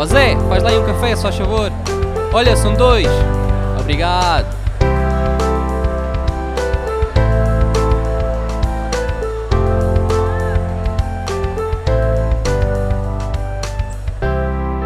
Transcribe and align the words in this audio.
Ó 0.00 0.06
Zé, 0.06 0.36
faz 0.48 0.62
lá 0.62 0.70
aí 0.70 0.78
um 0.78 0.86
café, 0.86 1.16
só 1.16 1.32
favor. 1.32 1.72
Olha, 2.32 2.56
são 2.56 2.72
dois. 2.72 3.08
Obrigado. 3.80 4.46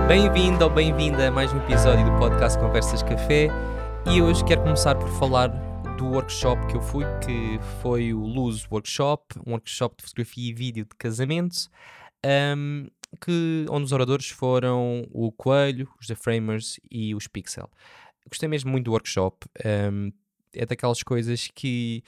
Bem-vindo 0.09 0.64
ou 0.64 0.70
bem-vinda 0.70 1.29
a 1.29 1.30
mais 1.30 1.52
um 1.52 1.59
episódio 1.59 2.06
do 2.06 2.19
podcast 2.19 2.59
Conversas 2.59 3.02
Café 3.02 3.48
e 4.06 4.23
hoje 4.23 4.42
quero 4.47 4.62
começar 4.62 4.95
por 4.95 5.10
falar 5.19 5.48
do 5.98 6.06
workshop 6.06 6.66
que 6.69 6.77
eu 6.79 6.80
fui, 6.80 7.05
que 7.23 7.60
foi 7.83 8.15
o 8.15 8.20
Luz 8.20 8.66
Workshop, 8.70 9.38
um 9.47 9.52
workshop 9.52 9.97
de 9.98 10.05
fotografia 10.05 10.51
e 10.51 10.55
vídeo 10.55 10.87
de 10.87 10.97
casamento, 10.97 11.69
um, 12.56 12.87
que, 13.21 13.66
onde 13.69 13.84
os 13.84 13.93
oradores 13.93 14.29
foram 14.29 15.07
o 15.11 15.30
Coelho, 15.33 15.89
os 16.01 16.07
The 16.07 16.15
Framers 16.15 16.80
e 16.91 17.15
os 17.15 17.27
Pixel. 17.27 17.70
Gostei 18.29 18.48
mesmo 18.48 18.70
muito 18.70 18.84
do 18.87 18.93
workshop, 18.93 19.47
um, 19.93 20.12
é 20.55 20.65
daquelas 20.66 21.03
coisas 21.03 21.48
que 21.55 22.03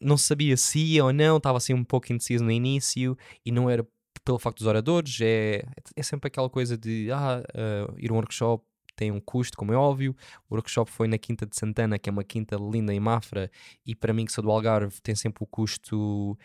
não 0.00 0.16
sabia 0.16 0.56
se 0.56 0.78
ia 0.78 1.04
ou 1.04 1.12
não, 1.12 1.36
estava 1.36 1.58
assim 1.58 1.74
um 1.74 1.84
pouco 1.84 2.12
indeciso 2.12 2.44
no 2.44 2.50
início 2.50 3.16
e 3.44 3.52
não 3.52 3.70
era 3.70 3.86
pelo 4.24 4.38
facto 4.38 4.58
dos 4.58 4.66
oradores, 4.66 5.18
é, 5.20 5.64
é 5.96 6.02
sempre 6.02 6.28
aquela 6.28 6.48
coisa 6.48 6.76
de 6.76 7.10
ah, 7.10 7.42
uh, 7.54 7.94
ir 7.98 8.10
a 8.10 8.12
um 8.12 8.16
workshop 8.16 8.64
tem 8.94 9.10
um 9.10 9.20
custo, 9.20 9.56
como 9.56 9.72
é 9.72 9.76
óbvio. 9.76 10.14
O 10.48 10.54
workshop 10.54 10.90
foi 10.90 11.08
na 11.08 11.18
Quinta 11.18 11.46
de 11.46 11.56
Santana, 11.56 11.98
que 11.98 12.08
é 12.08 12.12
uma 12.12 12.24
quinta 12.24 12.56
linda 12.56 12.92
em 12.92 13.00
Mafra, 13.00 13.50
e 13.86 13.94
para 13.94 14.12
mim, 14.12 14.24
que 14.24 14.32
sou 14.32 14.42
do 14.44 14.50
Algarve, 14.50 15.00
tem 15.02 15.14
sempre 15.14 15.42
o 15.42 15.46
custo 15.46 16.38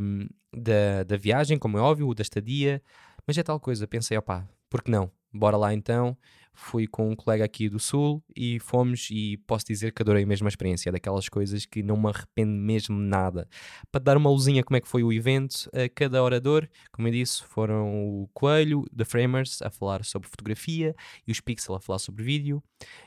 um, 0.00 0.26
da, 0.52 1.04
da 1.04 1.16
viagem, 1.16 1.58
como 1.58 1.78
é 1.78 1.80
óbvio, 1.80 2.12
da 2.14 2.22
estadia. 2.22 2.82
Mas 3.26 3.36
é 3.36 3.42
tal 3.42 3.58
coisa, 3.58 3.86
pensei, 3.88 4.16
opá, 4.16 4.48
por 4.70 4.82
que 4.82 4.90
não? 4.90 5.10
Bora 5.32 5.56
lá 5.56 5.74
então 5.74 6.16
fui 6.56 6.86
com 6.86 7.10
um 7.10 7.14
colega 7.14 7.44
aqui 7.44 7.68
do 7.68 7.78
Sul 7.78 8.22
e 8.34 8.58
fomos 8.58 9.08
e 9.10 9.36
posso 9.46 9.66
dizer 9.66 9.92
que 9.92 10.02
adorei 10.02 10.24
mesmo 10.24 10.46
a 10.46 10.48
experiência, 10.48 10.90
daquelas 10.90 11.28
coisas 11.28 11.66
que 11.66 11.82
não 11.82 11.96
me 11.96 12.08
arrependo 12.08 12.52
mesmo 12.52 12.98
nada. 12.98 13.48
Para 13.92 14.02
dar 14.02 14.16
uma 14.16 14.30
luzinha 14.30 14.64
como 14.64 14.76
é 14.76 14.80
que 14.80 14.88
foi 14.88 15.04
o 15.04 15.12
evento, 15.12 15.70
a 15.72 15.88
cada 15.88 16.22
orador, 16.22 16.66
como 16.90 17.06
eu 17.06 17.12
disse, 17.12 17.44
foram 17.44 18.22
o 18.22 18.28
Coelho, 18.32 18.84
The 18.96 19.04
Framers, 19.04 19.60
a 19.62 19.70
falar 19.70 20.04
sobre 20.04 20.28
fotografia 20.28 20.94
e 21.26 21.30
os 21.30 21.40
Pixel 21.40 21.74
a 21.74 21.80
falar 21.80 21.98
sobre 21.98 22.24
vídeo 22.24 22.62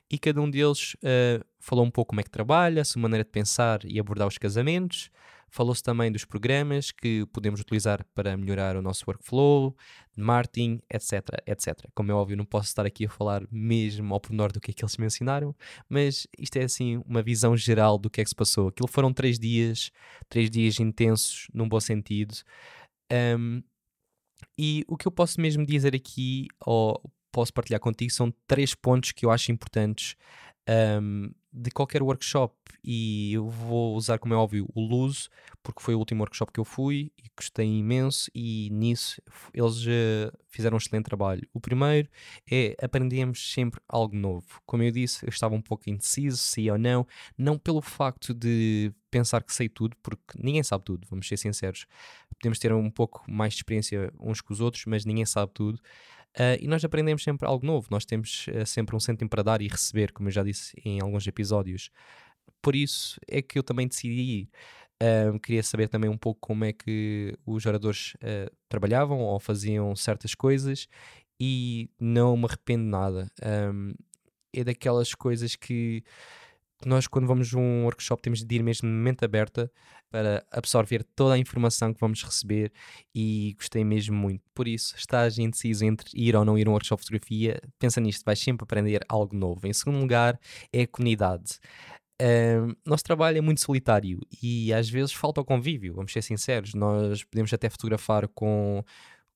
e 0.09 0.17
cada 0.17 0.39
um 0.39 0.49
deles 0.49 0.93
uh, 0.95 1.43
falou 1.59 1.83
um 1.83 1.91
pouco 1.91 2.09
como 2.09 2.21
é 2.21 2.23
que 2.23 2.29
trabalha, 2.29 2.81
a 2.81 2.85
sua 2.85 3.01
maneira 3.01 3.23
de 3.23 3.31
pensar 3.31 3.81
e 3.83 3.99
abordar 3.99 4.27
os 4.27 4.37
casamentos, 4.37 5.09
Falou-se 5.51 5.81
também 5.81 6.11
dos 6.11 6.25
programas 6.25 6.91
que 6.91 7.25
podemos 7.33 7.59
utilizar 7.59 8.05
para 8.13 8.37
melhorar 8.37 8.75
o 8.75 8.81
nosso 8.81 9.03
workflow, 9.07 9.75
marketing, 10.15 10.79
etc, 10.89 11.23
etc. 11.45 11.89
Como 11.95 12.11
é 12.11 12.13
óbvio, 12.13 12.37
não 12.37 12.45
posso 12.45 12.67
estar 12.67 12.85
aqui 12.85 13.05
a 13.05 13.09
falar 13.09 13.38
mesmo 13.51 14.13
ao 14.13 14.19
pormenor 14.19 14.51
do 14.51 14.59
que 14.59 14.71
é 14.71 14.73
que 14.73 14.83
eles 14.83 14.97
mencionaram, 14.97 15.55
mas 15.87 16.27
isto 16.37 16.57
é 16.57 16.63
assim 16.63 17.01
uma 17.05 17.21
visão 17.21 17.55
geral 17.55 17.97
do 17.97 18.09
que 18.09 18.21
é 18.21 18.23
que 18.23 18.29
se 18.29 18.35
passou. 18.35 18.69
Aquilo 18.69 18.87
foram 18.87 19.13
três 19.13 19.39
dias, 19.39 19.91
três 20.27 20.49
dias 20.49 20.79
intensos, 20.79 21.47
num 21.53 21.67
bom 21.67 21.79
sentido. 21.79 22.35
Um, 23.11 23.61
e 24.57 24.83
o 24.87 24.97
que 24.97 25.07
eu 25.07 25.11
posso 25.11 25.39
mesmo 25.39 25.65
dizer 25.65 25.95
aqui, 25.95 26.47
ou 26.65 27.01
posso 27.31 27.53
partilhar 27.53 27.79
contigo, 27.79 28.11
são 28.11 28.33
três 28.47 28.75
pontos 28.75 29.11
que 29.11 29.25
eu 29.25 29.31
acho 29.31 29.51
importantes 29.51 30.15
um, 31.01 31.31
de 31.51 31.71
qualquer 31.71 32.03
workshop 32.03 32.55
e 32.83 33.33
eu 33.33 33.49
vou 33.49 33.95
usar, 33.95 34.19
como 34.19 34.33
é 34.33 34.37
óbvio, 34.37 34.67
o 34.73 34.81
Luz, 34.81 35.29
porque 35.63 35.81
foi 35.81 35.95
o 35.95 35.99
último 35.99 36.21
workshop 36.21 36.51
que 36.51 36.59
eu 36.59 36.65
fui 36.65 37.11
e 37.17 37.29
gostei 37.35 37.65
imenso 37.65 38.29
e 38.33 38.69
nisso 38.71 39.21
eles 39.53 39.85
uh, 39.85 40.37
fizeram 40.47 40.75
um 40.75 40.77
excelente 40.77 41.05
trabalho. 41.05 41.47
O 41.53 41.59
primeiro 41.59 42.07
é 42.49 42.75
aprendemos 42.81 43.51
sempre 43.51 43.81
algo 43.87 44.15
novo. 44.15 44.61
Como 44.65 44.83
eu 44.83 44.91
disse, 44.91 45.25
eu 45.25 45.29
estava 45.29 45.55
um 45.55 45.61
pouco 45.61 45.89
indeciso, 45.89 46.37
se 46.37 46.69
ou 46.69 46.77
não, 46.77 47.05
não 47.37 47.57
pelo 47.57 47.81
facto 47.81 48.33
de 48.33 48.93
pensar 49.09 49.43
que 49.43 49.53
sei 49.53 49.67
tudo, 49.67 49.97
porque 50.03 50.37
ninguém 50.37 50.63
sabe 50.63 50.83
tudo, 50.85 51.07
vamos 51.09 51.27
ser 51.27 51.37
sinceros. 51.37 51.85
Podemos 52.39 52.59
ter 52.59 52.71
um 52.71 52.91
pouco 52.91 53.23
mais 53.29 53.53
de 53.53 53.59
experiência 53.59 54.13
uns 54.19 54.39
com 54.39 54.53
os 54.53 54.61
outros, 54.61 54.85
mas 54.85 55.03
ninguém 55.03 55.25
sabe 55.25 55.51
tudo. 55.53 55.79
Uh, 56.37 56.61
e 56.61 56.67
nós 56.67 56.83
aprendemos 56.85 57.23
sempre 57.23 57.47
algo 57.47 57.65
novo, 57.65 57.87
nós 57.89 58.05
temos 58.05 58.45
uh, 58.47 58.65
sempre 58.65 58.95
um 58.95 58.99
cêntimo 58.99 59.29
para 59.29 59.43
dar 59.43 59.61
e 59.61 59.67
receber, 59.67 60.11
como 60.11 60.29
eu 60.29 60.33
já 60.33 60.43
disse 60.43 60.79
em 60.85 61.01
alguns 61.01 61.25
episódios. 61.27 61.89
Por 62.61 62.75
isso 62.75 63.19
é 63.27 63.41
que 63.41 63.57
eu 63.57 63.63
também 63.63 63.87
decidi 63.87 64.21
ir. 64.21 64.49
Uh, 65.01 65.39
queria 65.39 65.63
saber 65.63 65.87
também 65.87 66.09
um 66.09 66.17
pouco 66.17 66.39
como 66.41 66.65
é 66.65 66.73
que 66.73 67.33
os 67.45 67.65
oradores 67.65 68.15
trabalhavam 68.67 69.19
ou 69.19 69.39
faziam 69.39 69.95
certas 69.95 70.35
coisas 70.35 70.87
e 71.39 71.89
não 71.99 72.35
me 72.35 72.45
arrependo 72.45 72.83
nada. 72.83 73.31
Um, 73.73 73.93
é 74.53 74.63
daquelas 74.63 75.13
coisas 75.13 75.55
que 75.55 76.03
nós, 76.85 77.07
quando 77.07 77.27
vamos 77.27 77.53
a 77.53 77.57
um 77.57 77.83
workshop, 77.83 78.21
temos 78.21 78.43
de 78.43 78.55
ir 78.55 78.63
mesmo 78.63 78.87
de 78.87 78.93
mente 78.93 79.25
aberta 79.25 79.71
para 80.09 80.45
absorver 80.51 81.03
toda 81.15 81.35
a 81.35 81.37
informação 81.37 81.93
que 81.93 81.99
vamos 81.99 82.23
receber 82.23 82.71
e 83.13 83.53
gostei 83.57 83.83
mesmo 83.83 84.15
muito. 84.15 84.43
Por 84.53 84.67
isso, 84.67 84.95
estás 84.97 85.37
indeciso 85.37 85.85
entre 85.85 86.09
ir 86.13 86.35
ou 86.35 86.45
não 86.45 86.57
ir 86.57 86.67
a 86.67 86.69
um 86.69 86.73
workshop 86.73 87.01
de 87.01 87.07
fotografia, 87.07 87.61
pensa 87.77 87.99
nisto, 87.99 88.23
vais 88.25 88.39
sempre 88.39 88.63
aprender 88.63 89.01
algo 89.07 89.35
novo. 89.35 89.67
Em 89.67 89.73
segundo 89.73 89.99
lugar, 89.99 90.39
é 90.71 90.83
a 90.83 90.87
comunidade. 90.87 91.59
Uh, 92.21 92.75
nosso 92.85 93.03
trabalho 93.03 93.37
é 93.37 93.41
muito 93.41 93.61
solitário 93.61 94.19
e 94.43 94.73
às 94.73 94.89
vezes 94.89 95.13
falta 95.13 95.39
o 95.39 95.45
convívio, 95.45 95.93
vamos 95.93 96.11
ser 96.11 96.21
sinceros. 96.21 96.73
Nós 96.73 97.23
podemos 97.23 97.53
até 97.53 97.69
fotografar 97.69 98.27
com, 98.27 98.83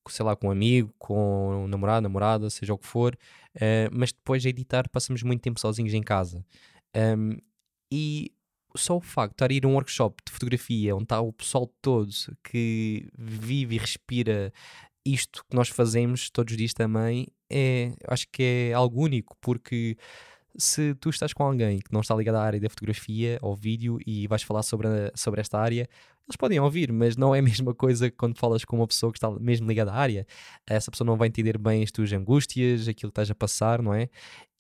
sei 0.10 0.26
lá, 0.26 0.36
com 0.36 0.48
um 0.48 0.52
amigo, 0.52 0.94
com 1.00 1.64
um 1.64 1.68
namorado, 1.68 2.04
namorada, 2.04 2.50
seja 2.50 2.74
o 2.74 2.78
que 2.78 2.86
for, 2.88 3.18
uh, 3.56 3.90
mas 3.92 4.12
depois 4.12 4.42
de 4.42 4.50
editar 4.50 4.90
passamos 4.90 5.24
muito 5.24 5.42
tempo 5.42 5.60
sozinhos 5.60 5.94
em 5.94 6.02
casa. 6.02 6.44
Um, 6.96 7.38
e 7.92 8.32
só 8.76 8.98
o 8.98 9.02
facto 9.02 9.32
de 9.32 9.36
estar 9.36 9.52
a 9.52 9.54
ir 9.54 9.66
a 9.66 9.68
um 9.68 9.76
workshop 9.76 10.24
de 10.26 10.32
fotografia 10.32 10.96
onde 10.96 11.04
está 11.04 11.22
o 11.22 11.32
pessoal 11.32 11.72
todo 11.82 12.10
que 12.44 13.08
vive 13.18 13.76
e 13.76 13.78
respira 13.78 14.52
isto 15.06 15.44
que 15.50 15.56
nós 15.56 15.70
fazemos 15.70 16.30
todos 16.30 16.54
os 16.54 16.58
dias 16.58 16.74
também, 16.74 17.28
é, 17.52 17.94
acho 18.08 18.28
que 18.32 18.44
é 18.70 18.74
algo 18.74 19.04
único, 19.04 19.36
porque 19.42 19.98
se 20.58 20.94
tu 20.96 21.10
estás 21.10 21.34
com 21.34 21.44
alguém 21.44 21.80
que 21.80 21.92
não 21.92 22.02
está 22.02 22.16
ligado 22.16 22.36
à 22.36 22.44
área 22.44 22.60
da 22.60 22.70
fotografia 22.70 23.40
ou 23.42 23.56
vídeo 23.56 23.98
e 24.06 24.28
vais 24.28 24.44
falar 24.44 24.64
sobre, 24.64 24.88
a, 24.88 25.12
sobre 25.16 25.42
esta 25.42 25.60
área, 25.60 25.88
eles 26.28 26.38
podem 26.38 26.60
ouvir, 26.60 26.92
mas 26.92 27.18
não 27.18 27.36
é 27.36 27.40
a 27.40 27.42
mesma 27.44 27.74
coisa 27.74 28.10
quando 28.12 28.38
falas 28.38 28.64
com 28.64 28.78
uma 28.78 28.88
pessoa 28.88 29.12
que 29.12 29.18
está 29.18 29.30
mesmo 29.32 29.68
ligada 29.68 29.92
à 29.92 29.96
área. 29.96 30.26
Essa 30.68 30.92
pessoa 30.92 31.06
não 31.06 31.18
vai 31.18 31.28
entender 31.28 31.58
bem 31.58 31.84
as 31.84 31.92
tuas 31.92 32.12
angústias, 32.14 32.88
aquilo 32.88 33.12
que 33.12 33.20
estás 33.20 33.32
a 33.32 33.36
passar, 33.36 33.82
não 33.82 33.94
é? 33.94 34.10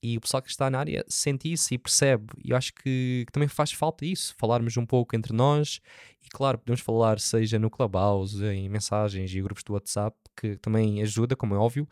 E 0.01 0.17
o 0.17 0.21
pessoal 0.21 0.43
que 0.43 0.49
está 0.49 0.69
na 0.69 0.79
área 0.79 1.05
sente 1.07 1.49
isso 1.49 1.73
e 1.73 1.77
percebe. 1.77 2.25
E 2.43 2.49
eu 2.49 2.57
acho 2.57 2.73
que, 2.73 3.23
que 3.25 3.31
também 3.31 3.47
faz 3.47 3.71
falta 3.71 4.05
isso, 4.05 4.35
falarmos 4.37 4.75
um 4.75 4.85
pouco 4.85 5.15
entre 5.15 5.31
nós. 5.31 5.79
E 6.21 6.27
claro, 6.29 6.57
podemos 6.57 6.81
falar, 6.81 7.19
seja 7.21 7.57
no 7.57 7.69
Clubhouse, 7.69 8.43
em 8.43 8.67
mensagens 8.67 9.33
e 9.33 9.41
grupos 9.41 9.63
do 9.63 9.71
WhatsApp, 9.71 10.17
que 10.35 10.57
também 10.57 11.01
ajuda, 11.01 11.37
como 11.37 11.55
é 11.55 11.57
óbvio 11.57 11.87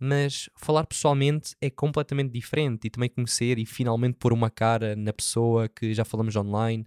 mas 0.00 0.48
falar 0.56 0.86
pessoalmente 0.86 1.54
é 1.60 1.68
completamente 1.68 2.32
diferente 2.32 2.86
e 2.86 2.90
também 2.90 3.10
conhecer 3.10 3.58
e 3.58 3.66
finalmente 3.66 4.16
pôr 4.18 4.32
uma 4.32 4.48
cara 4.48 4.96
na 4.96 5.12
pessoa 5.12 5.68
que 5.68 5.92
já 5.92 6.06
falamos 6.06 6.34
online, 6.34 6.84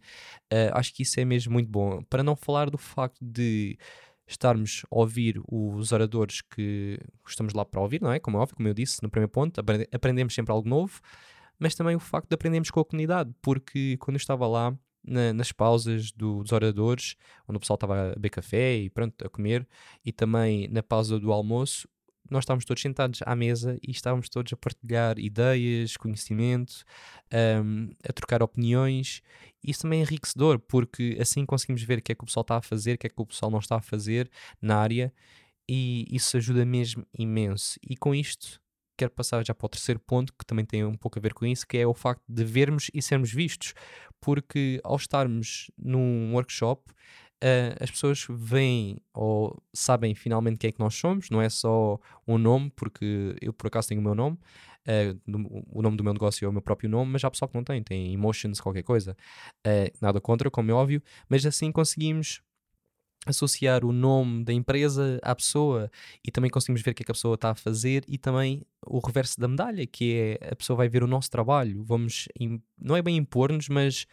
uh, 0.51 0.73
acho 0.73 0.91
que 0.93 1.03
isso 1.03 1.19
é 1.19 1.25
mesmo 1.25 1.53
muito 1.53 1.69
bom. 1.69 2.01
Para 2.09 2.23
não 2.23 2.35
falar 2.35 2.71
do 2.71 2.77
facto 2.77 3.23
de 3.23 3.77
estarmos 4.25 4.83
a 4.91 4.97
ouvir 4.97 5.39
os 5.47 5.91
oradores 5.91 6.41
que 6.41 6.99
estamos 7.27 7.53
lá 7.53 7.63
para 7.63 7.79
ouvir, 7.81 8.01
não 8.01 8.11
é? 8.11 8.19
Como 8.19 8.37
é 8.37 8.39
óbvio, 8.39 8.55
como 8.55 8.67
eu 8.67 8.73
disse 8.73 9.03
no 9.03 9.09
primeiro 9.09 9.31
ponto, 9.31 9.61
aprendemos 9.91 10.33
sempre 10.33 10.51
algo 10.51 10.67
novo, 10.67 10.99
mas 11.59 11.75
também 11.75 11.95
o 11.95 11.99
facto 11.99 12.29
de 12.29 12.33
aprendermos 12.33 12.71
com 12.71 12.79
a 12.79 12.85
comunidade, 12.85 13.31
porque 13.43 13.95
quando 13.97 14.15
eu 14.15 14.19
estava 14.19 14.47
lá, 14.47 14.75
na, 15.05 15.33
nas 15.33 15.51
pausas 15.51 16.11
do, 16.11 16.41
dos 16.41 16.51
oradores, 16.51 17.15
onde 17.47 17.57
o 17.57 17.59
pessoal 17.59 17.75
estava 17.75 18.11
a 18.11 18.15
beber 18.15 18.29
café 18.29 18.77
e 18.77 18.89
pronto, 18.89 19.25
a 19.25 19.29
comer, 19.29 19.67
e 20.03 20.11
também 20.11 20.67
na 20.69 20.81
pausa 20.81 21.19
do 21.19 21.31
almoço, 21.31 21.87
nós 22.33 22.43
estávamos 22.43 22.65
todos 22.65 22.81
sentados 22.81 23.19
à 23.25 23.35
mesa 23.35 23.77
e 23.81 23.91
estávamos 23.91 24.27
todos 24.27 24.51
a 24.51 24.57
partilhar 24.57 25.17
ideias, 25.19 25.95
conhecimento, 25.95 26.83
um, 27.63 27.89
a 28.07 28.11
trocar 28.11 28.41
opiniões. 28.41 29.21
Isso 29.63 29.83
também 29.83 29.99
é 29.99 30.01
enriquecedor, 30.01 30.59
porque 30.59 31.15
assim 31.21 31.45
conseguimos 31.45 31.83
ver 31.83 31.99
o 31.99 32.01
que 32.01 32.11
é 32.11 32.15
que 32.15 32.23
o 32.23 32.25
pessoal 32.25 32.41
está 32.41 32.57
a 32.57 32.61
fazer, 32.61 32.95
o 32.95 32.97
que 32.97 33.07
é 33.07 33.09
que 33.09 33.21
o 33.21 33.25
pessoal 33.25 33.51
não 33.51 33.59
está 33.59 33.77
a 33.77 33.81
fazer 33.81 34.29
na 34.61 34.77
área, 34.77 35.13
e 35.69 36.05
isso 36.11 36.35
ajuda 36.35 36.65
mesmo 36.65 37.05
imenso. 37.17 37.79
E 37.87 37.95
com 37.95 38.13
isto, 38.13 38.59
quero 38.97 39.11
passar 39.11 39.45
já 39.45 39.53
para 39.53 39.65
o 39.65 39.69
terceiro 39.69 39.99
ponto, 39.99 40.33
que 40.33 40.45
também 40.45 40.65
tem 40.65 40.83
um 40.83 40.97
pouco 40.97 41.19
a 41.19 41.21
ver 41.21 41.33
com 41.33 41.45
isso, 41.45 41.67
que 41.67 41.77
é 41.77 41.87
o 41.87 41.93
facto 41.93 42.23
de 42.27 42.43
vermos 42.43 42.89
e 42.93 43.01
sermos 43.01 43.31
vistos. 43.31 43.73
Porque 44.19 44.81
ao 44.83 44.95
estarmos 44.95 45.69
num 45.77 46.33
workshop, 46.33 46.91
uh, 47.43 47.83
as 47.83 47.91
pessoas 47.91 48.25
veem 48.29 48.97
ou 49.13 49.61
sabem 49.73 50.15
finalmente 50.15 50.57
quem 50.57 50.69
é 50.69 50.71
que 50.71 50.79
nós 50.79 50.95
somos, 50.95 51.29
não 51.29 51.41
é 51.41 51.49
só 51.49 51.99
um 52.25 52.37
nome, 52.37 52.71
porque 52.75 53.35
eu 53.41 53.51
por 53.51 53.67
acaso 53.67 53.89
tenho 53.89 53.99
o 53.99 54.03
meu 54.03 54.15
nome, 54.15 54.37
uh, 54.87 55.65
o 55.69 55.81
nome 55.81 55.97
do 55.97 56.03
meu 56.03 56.13
negócio 56.13 56.45
é 56.45 56.49
o 56.49 56.53
meu 56.53 56.61
próprio 56.61 56.89
nome, 56.89 57.11
mas 57.11 57.23
há 57.23 57.29
pessoal 57.29 57.49
que 57.49 57.55
não 57.55 57.63
tem, 57.63 57.83
tem 57.83 58.13
emotions, 58.13 58.61
qualquer 58.61 58.83
coisa. 58.83 59.15
Uh, 59.67 59.91
nada 60.01 60.21
contra, 60.21 60.49
como 60.49 60.71
é 60.71 60.73
óbvio, 60.73 61.03
mas 61.29 61.45
assim 61.45 61.71
conseguimos 61.71 62.41
associar 63.25 63.85
o 63.85 63.91
nome 63.91 64.43
da 64.43 64.51
empresa 64.51 65.19
à 65.21 65.33
pessoa 65.33 65.89
e 66.25 66.31
também 66.31 66.51
conseguimos 66.51 66.81
ver 66.81 66.91
o 66.91 66.93
que 66.93 67.03
é 67.03 67.05
que 67.05 67.11
a 67.11 67.15
pessoa 67.15 67.35
está 67.35 67.51
a 67.51 67.55
fazer 67.55 68.03
e 68.07 68.17
também 68.17 68.65
o 68.85 68.99
reverso 68.99 69.39
da 69.39 69.47
medalha, 69.47 69.85
que 69.87 70.37
é 70.41 70.51
a 70.51 70.55
pessoa 70.55 70.77
vai 70.77 70.89
ver 70.89 71.03
o 71.03 71.07
nosso 71.07 71.29
trabalho, 71.29 71.83
vamos, 71.83 72.27
não 72.77 72.95
é 72.95 73.01
bem 73.01 73.15
impor-nos, 73.15 73.69
mas 73.69 74.05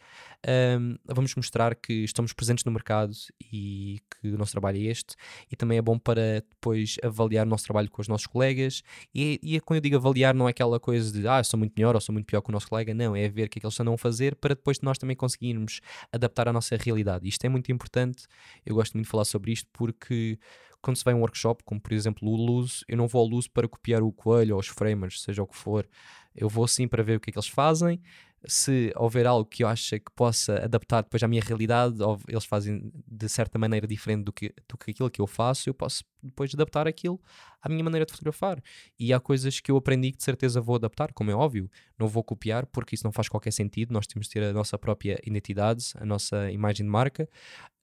um, 0.49 0.97
vamos 1.05 1.35
mostrar 1.35 1.75
que 1.75 1.93
estamos 2.05 2.33
presentes 2.33 2.65
no 2.65 2.73
mercado 2.73 3.13
e 3.53 4.01
que 4.11 4.29
o 4.29 4.39
nosso 4.39 4.53
trabalho 4.53 4.79
é 4.79 4.91
este, 4.91 5.15
e 5.51 5.57
também 5.57 5.79
é 5.79 5.83
bom 5.83 5.99
para 5.99 6.43
depois 6.49 6.97
avaliar 7.03 7.47
o 7.47 7.51
nosso 7.51 7.65
trabalho 7.65 7.91
com 7.91 8.01
os 8.01 8.09
nossos 8.09 8.27
colegas. 8.27 8.83
E, 9.15 9.39
e 9.43 9.61
quando 9.61 9.77
eu 9.77 9.81
digo 9.83 9.97
avaliar, 9.97 10.35
não 10.35 10.49
é 10.49 10.51
aquela 10.51 10.81
coisa 10.81 11.13
de 11.13 11.27
ah, 11.29 11.43
sou 11.45 11.59
muito 11.59 11.75
melhor 11.77 11.95
ou 11.95 12.01
sou 12.01 12.13
muito 12.13 12.27
pior 12.27 12.41
que 12.41 12.51
o 12.51 12.53
nosso 12.53 12.69
colega, 12.69 12.95
não, 12.95 13.15
é 13.15 13.29
ver 13.29 13.47
o 13.47 13.49
que 13.49 13.59
é 13.59 13.61
que 13.61 13.67
eles 13.67 13.75
estão 13.75 13.93
a 13.93 13.99
fazer 13.99 14.35
para 14.37 14.55
depois 14.55 14.81
nós 14.81 14.99
também 14.99 15.17
conseguirmos 15.17 15.81
adaptar 16.13 16.49
à 16.49 16.53
nossa 16.53 16.77
realidade. 16.77 17.29
Isto 17.29 17.45
é 17.45 17.49
muito 17.49 17.71
importante, 17.71 18.27
eu 18.65 18.75
gosto 18.75 18.95
muito 18.95 19.07
de 19.07 19.11
falar 19.11 19.25
sobre 19.25 19.53
isto 19.53 19.69
porque 19.73 20.39
quando 20.83 20.97
se 20.97 21.05
vai 21.05 21.13
a 21.13 21.17
um 21.17 21.21
workshop, 21.21 21.63
como 21.65 21.81
por 21.81 21.93
exemplo 21.93 22.29
o 22.29 22.35
Luz, 22.35 22.85
eu 22.89 22.97
não 22.97 23.07
vou 23.07 23.21
ao 23.21 23.27
Luz 23.27 23.47
para 23.47 23.69
copiar 23.69 24.03
o 24.03 24.11
coelho 24.11 24.55
ou 24.55 24.61
os 24.61 24.67
framers, 24.67 25.21
seja 25.21 25.43
o 25.43 25.47
que 25.47 25.57
for. 25.57 25.87
Eu 26.35 26.49
vou 26.49 26.67
sim 26.67 26.89
para 26.89 27.03
ver 27.03 27.17
o 27.17 27.21
que 27.21 27.31
é 27.31 27.33
que 27.33 27.39
eles 27.39 27.49
fazem, 27.49 28.01
se 28.47 28.93
houver 28.97 29.27
algo 29.27 29.45
que 29.45 29.63
eu 29.63 29.69
acho 29.69 29.99
que 29.99 30.11
possa 30.15 30.65
adaptar 30.65 31.03
depois 31.03 31.23
à 31.23 31.29
minha 31.29 31.43
realidade, 31.43 32.03
ou 32.03 32.19
eles 32.29 32.45
fazem 32.45 32.91
de 33.07 33.29
certa 33.29 33.59
maneira 33.59 33.87
diferente 33.87 34.25
do 34.25 34.33
que, 34.33 34.55
do 34.69 34.79
que 34.79 34.91
aquilo 34.91 35.11
que 35.11 35.21
eu 35.21 35.27
faço, 35.27 35.69
eu 35.69 35.75
posso 35.75 36.05
depois 36.23 36.55
adaptar 36.55 36.87
aquilo 36.87 37.21
à 37.63 37.69
minha 37.69 37.85
maneira 37.85 38.07
de 38.07 38.13
fotografar. 38.13 38.63
E 38.99 39.13
há 39.13 39.21
coisas 39.21 39.61
que 39.61 39.71
eu 39.71 39.77
aprendi 39.77 40.13
que 40.13 40.19
de 40.19 40.25
certeza 40.25 40.61
vou 40.61 40.77
adaptar, 40.77 41.13
como 41.13 41.31
é 41.31 41.35
óbvio, 41.35 41.71
não 41.99 42.09
vou 42.09 42.25
copiar 42.25 42.67
porque 42.67 42.95
isso 42.95 43.05
não 43.05 43.13
faz 43.13 43.29
qualquer 43.29 43.53
sentido, 43.53 43.93
nós 43.93 44.07
temos 44.07 44.27
de 44.27 44.33
ter 44.33 44.45
a 44.45 44.53
nossa 44.53 44.79
própria 44.79 45.21
identidade, 45.25 45.93
a 45.97 46.05
nossa 46.05 46.51
imagem 46.51 46.87
de 46.87 46.91
marca, 46.91 47.29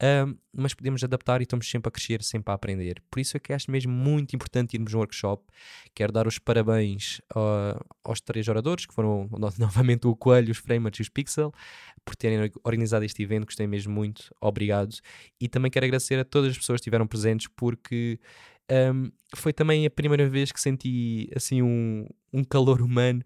um, 0.01 0.35
mas 0.53 0.73
podemos 0.73 1.03
adaptar 1.03 1.41
e 1.41 1.43
estamos 1.43 1.69
sempre 1.69 1.89
a 1.89 1.91
crescer, 1.91 2.23
sempre 2.23 2.51
a 2.51 2.55
aprender. 2.55 3.01
Por 3.09 3.19
isso 3.19 3.37
é 3.37 3.39
que 3.39 3.53
acho 3.53 3.69
mesmo 3.69 3.91
muito 3.91 4.35
importante 4.35 4.75
irmos 4.75 4.93
um 4.93 4.99
workshop. 4.99 5.43
Quero 5.93 6.11
dar 6.11 6.27
os 6.27 6.39
parabéns 6.39 7.19
uh, 7.35 7.83
aos 8.03 8.21
três 8.21 8.47
oradores, 8.47 8.85
que 8.85 8.93
foram 8.93 9.29
novamente 9.57 10.07
o 10.07 10.15
Coelho, 10.15 10.51
os 10.51 10.57
Framers 10.57 10.97
e 10.99 11.01
os 11.01 11.09
Pixel, 11.09 11.51
por 12.05 12.15
terem 12.15 12.51
organizado 12.63 13.03
este 13.03 13.21
evento, 13.21 13.45
gostei 13.45 13.67
mesmo 13.67 13.93
muito, 13.93 14.33
obrigado. 14.39 14.95
E 15.39 15.49
também 15.49 15.69
quero 15.69 15.85
agradecer 15.85 16.19
a 16.19 16.23
todas 16.23 16.51
as 16.51 16.57
pessoas 16.57 16.77
que 16.77 16.83
estiveram 16.83 17.05
presentes, 17.05 17.47
porque 17.55 18.19
um, 18.71 19.11
foi 19.35 19.53
também 19.53 19.85
a 19.85 19.89
primeira 19.89 20.29
vez 20.29 20.51
que 20.51 20.59
senti 20.59 21.29
assim 21.35 21.61
um, 21.61 22.05
um 22.33 22.43
calor 22.43 22.81
humano 22.81 23.23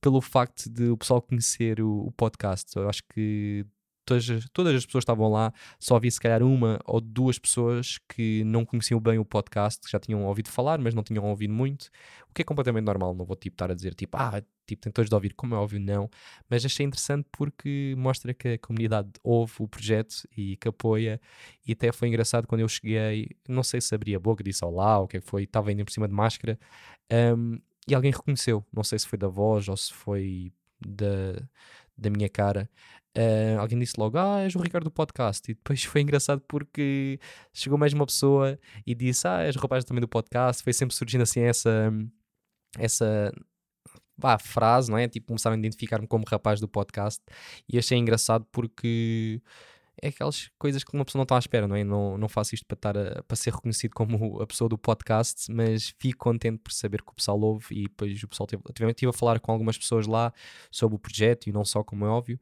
pelo 0.00 0.20
facto 0.20 0.68
de 0.70 0.88
o 0.88 0.96
pessoal 0.96 1.20
conhecer 1.20 1.80
o, 1.80 2.06
o 2.06 2.12
podcast. 2.12 2.76
Eu 2.76 2.88
acho 2.88 3.02
que 3.12 3.66
todas, 4.08 4.48
todas 4.52 4.74
as 4.74 4.86
pessoas 4.86 5.02
estavam 5.02 5.28
lá, 5.28 5.52
só 5.78 5.96
havia 5.96 6.10
se 6.10 6.18
calhar 6.18 6.42
uma 6.42 6.80
ou 6.86 7.00
duas 7.00 7.38
pessoas 7.38 7.98
que 8.08 8.42
não 8.44 8.64
conheciam 8.64 8.98
bem 8.98 9.18
o 9.18 9.24
podcast, 9.24 9.84
que 9.84 9.90
já 9.90 9.98
tinham 9.98 10.24
ouvido 10.24 10.48
falar, 10.48 10.78
mas 10.78 10.94
não 10.94 11.02
tinham 11.02 11.24
ouvido 11.24 11.52
muito, 11.52 11.90
o 12.30 12.34
que 12.34 12.42
é 12.42 12.44
completamente 12.44 12.84
normal. 12.84 13.14
Não 13.14 13.24
vou 13.24 13.36
tipo 13.36 13.54
estar 13.54 13.70
a 13.70 13.74
dizer 13.74 13.94
tipo, 13.94 14.16
ah, 14.16 14.42
tipo, 14.66 14.82
tem 14.82 14.92
todos 14.92 15.08
de 15.08 15.14
ouvir, 15.14 15.34
como 15.34 15.54
é 15.54 15.58
óbvio, 15.58 15.78
não. 15.78 16.08
Mas 16.48 16.64
achei 16.64 16.86
interessante 16.86 17.26
porque 17.30 17.94
mostra 17.98 18.32
que 18.32 18.48
a 18.48 18.58
comunidade 18.58 19.10
ouve 19.22 19.52
o 19.58 19.68
projeto 19.68 20.26
e 20.36 20.56
que 20.56 20.68
apoia. 20.68 21.20
E 21.66 21.72
até 21.72 21.92
foi 21.92 22.08
engraçado 22.08 22.46
quando 22.46 22.62
eu 22.62 22.68
cheguei, 22.68 23.30
não 23.48 23.62
sei 23.62 23.80
se 23.80 23.94
abri 23.94 24.14
a 24.14 24.18
boca, 24.18 24.42
disse 24.42 24.64
olá, 24.64 24.98
o 25.00 25.06
que 25.06 25.18
é 25.18 25.20
que 25.20 25.26
foi, 25.26 25.44
estava 25.44 25.70
indo 25.70 25.84
por 25.84 25.92
cima 25.92 26.08
de 26.08 26.14
máscara. 26.14 26.58
Um, 27.12 27.58
e 27.86 27.94
alguém 27.94 28.12
reconheceu, 28.12 28.64
não 28.72 28.84
sei 28.84 28.98
se 28.98 29.06
foi 29.06 29.18
da 29.18 29.28
voz 29.28 29.68
ou 29.68 29.76
se 29.76 29.92
foi 29.92 30.52
da, 30.80 31.42
da 31.96 32.10
minha 32.10 32.28
cara. 32.28 32.70
Uh, 33.18 33.58
alguém 33.58 33.76
disse 33.80 33.94
logo, 33.98 34.16
ah, 34.16 34.42
és 34.42 34.54
o 34.54 34.60
Ricardo 34.60 34.84
do 34.84 34.90
podcast. 34.92 35.50
E 35.50 35.54
depois 35.54 35.82
foi 35.82 36.02
engraçado 36.02 36.40
porque 36.46 37.18
chegou 37.52 37.76
mais 37.76 37.92
uma 37.92 38.06
pessoa 38.06 38.56
e 38.86 38.94
disse, 38.94 39.26
ah, 39.26 39.42
és 39.42 39.56
o 39.56 39.58
rapaz 39.58 39.84
também 39.84 40.00
do 40.00 40.06
podcast. 40.06 40.62
Foi 40.62 40.72
sempre 40.72 40.94
surgindo 40.94 41.22
assim 41.22 41.40
essa, 41.40 41.92
essa 42.78 43.32
bah, 44.16 44.38
frase, 44.38 44.88
não 44.88 44.96
é? 44.96 45.08
Tipo, 45.08 45.28
começaram 45.28 45.56
a 45.56 45.58
identificar-me 45.58 46.06
como 46.06 46.24
rapaz 46.28 46.60
do 46.60 46.68
podcast. 46.68 47.20
E 47.68 47.76
achei 47.76 47.98
engraçado 47.98 48.46
porque 48.52 49.42
é 50.00 50.08
aquelas 50.08 50.48
coisas 50.56 50.84
que 50.84 50.94
uma 50.94 51.04
pessoa 51.04 51.18
não 51.18 51.24
está 51.24 51.34
à 51.34 51.40
espera, 51.40 51.66
não 51.66 51.74
é? 51.74 51.82
Não, 51.82 52.16
não 52.16 52.28
faço 52.28 52.54
isto 52.54 52.66
para, 52.66 52.76
estar 52.76 52.96
a, 52.96 53.22
para 53.24 53.36
ser 53.36 53.52
reconhecido 53.52 53.94
como 53.94 54.40
a 54.40 54.46
pessoa 54.46 54.68
do 54.68 54.78
podcast, 54.78 55.50
mas 55.52 55.92
fico 55.98 56.18
contente 56.18 56.58
por 56.58 56.72
saber 56.72 57.02
que 57.02 57.10
o 57.10 57.14
pessoal 57.14 57.40
ouve 57.40 57.66
e 57.72 57.82
depois 57.84 58.22
o 58.22 58.28
pessoal 58.28 58.46
teve, 58.46 58.62
tive 58.94 59.10
a 59.10 59.12
falar 59.12 59.40
com 59.40 59.50
algumas 59.50 59.76
pessoas 59.76 60.06
lá 60.06 60.32
sobre 60.70 60.94
o 60.94 60.98
projeto 61.00 61.48
e 61.48 61.52
não 61.52 61.64
só, 61.64 61.82
como 61.82 62.04
é 62.04 62.08
óbvio. 62.08 62.38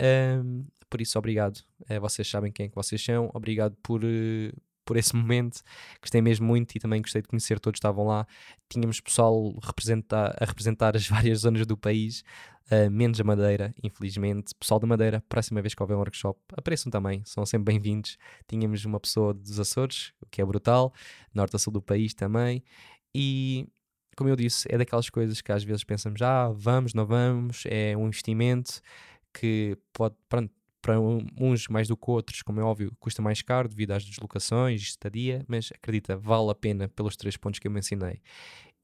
Um, 0.00 0.66
por 0.88 1.00
isso, 1.00 1.18
obrigado. 1.18 1.60
É, 1.88 1.98
vocês 2.00 2.28
sabem 2.28 2.50
quem 2.50 2.66
é 2.66 2.68
que 2.68 2.74
vocês 2.74 3.02
são. 3.02 3.30
Obrigado 3.34 3.76
por, 3.82 4.02
uh, 4.04 4.60
por 4.84 4.96
esse 4.96 5.14
momento. 5.16 5.60
Gostei 6.00 6.20
mesmo 6.20 6.46
muito 6.46 6.74
e 6.76 6.80
também 6.80 7.02
gostei 7.02 7.20
de 7.20 7.28
conhecer 7.28 7.60
todos 7.60 7.78
que 7.78 7.78
estavam 7.78 8.06
lá. 8.06 8.26
Tínhamos 8.68 9.00
pessoal 9.00 9.52
representar, 9.62 10.36
a 10.40 10.44
representar 10.44 10.96
as 10.96 11.06
várias 11.08 11.40
zonas 11.40 11.66
do 11.66 11.76
país, 11.76 12.22
uh, 12.70 12.90
menos 12.90 13.20
a 13.20 13.24
Madeira, 13.24 13.74
infelizmente. 13.82 14.54
Pessoal 14.58 14.80
da 14.80 14.86
Madeira, 14.86 15.22
próxima 15.28 15.60
vez 15.60 15.74
que 15.74 15.82
houver 15.82 15.96
um 15.96 16.00
workshop, 16.00 16.40
apareçam 16.56 16.90
também, 16.90 17.22
são 17.24 17.44
sempre 17.44 17.72
bem-vindos. 17.72 18.16
Tínhamos 18.46 18.84
uma 18.84 18.98
pessoa 18.98 19.34
dos 19.34 19.60
Açores, 19.60 20.12
o 20.22 20.26
que 20.30 20.40
é 20.40 20.44
brutal, 20.44 20.92
norte 21.34 21.56
a 21.56 21.58
sul 21.58 21.72
do 21.72 21.82
país 21.82 22.14
também. 22.14 22.62
E 23.14 23.66
como 24.16 24.28
eu 24.28 24.34
disse, 24.34 24.66
é 24.68 24.76
daquelas 24.76 25.08
coisas 25.08 25.40
que 25.40 25.52
às 25.52 25.62
vezes 25.62 25.84
pensamos, 25.84 26.20
ah, 26.22 26.50
vamos, 26.52 26.92
não 26.92 27.06
vamos, 27.06 27.62
é 27.66 27.96
um 27.96 28.06
investimento 28.08 28.80
que 29.38 29.78
pode, 29.92 30.16
pronto, 30.28 30.52
para 30.80 30.98
uns 31.00 31.68
mais 31.68 31.88
do 31.88 31.96
que 31.96 32.10
outros, 32.10 32.42
como 32.42 32.60
é 32.60 32.62
óbvio, 32.64 32.92
custa 32.98 33.20
mais 33.22 33.42
caro 33.42 33.68
devido 33.68 33.92
às 33.92 34.04
deslocações, 34.04 34.82
estadia, 34.82 35.44
mas 35.46 35.70
acredita, 35.74 36.16
vale 36.16 36.50
a 36.50 36.54
pena 36.54 36.88
pelos 36.88 37.16
três 37.16 37.36
pontos 37.36 37.60
que 37.60 37.66
eu 37.66 37.70
mencionei. 37.70 38.20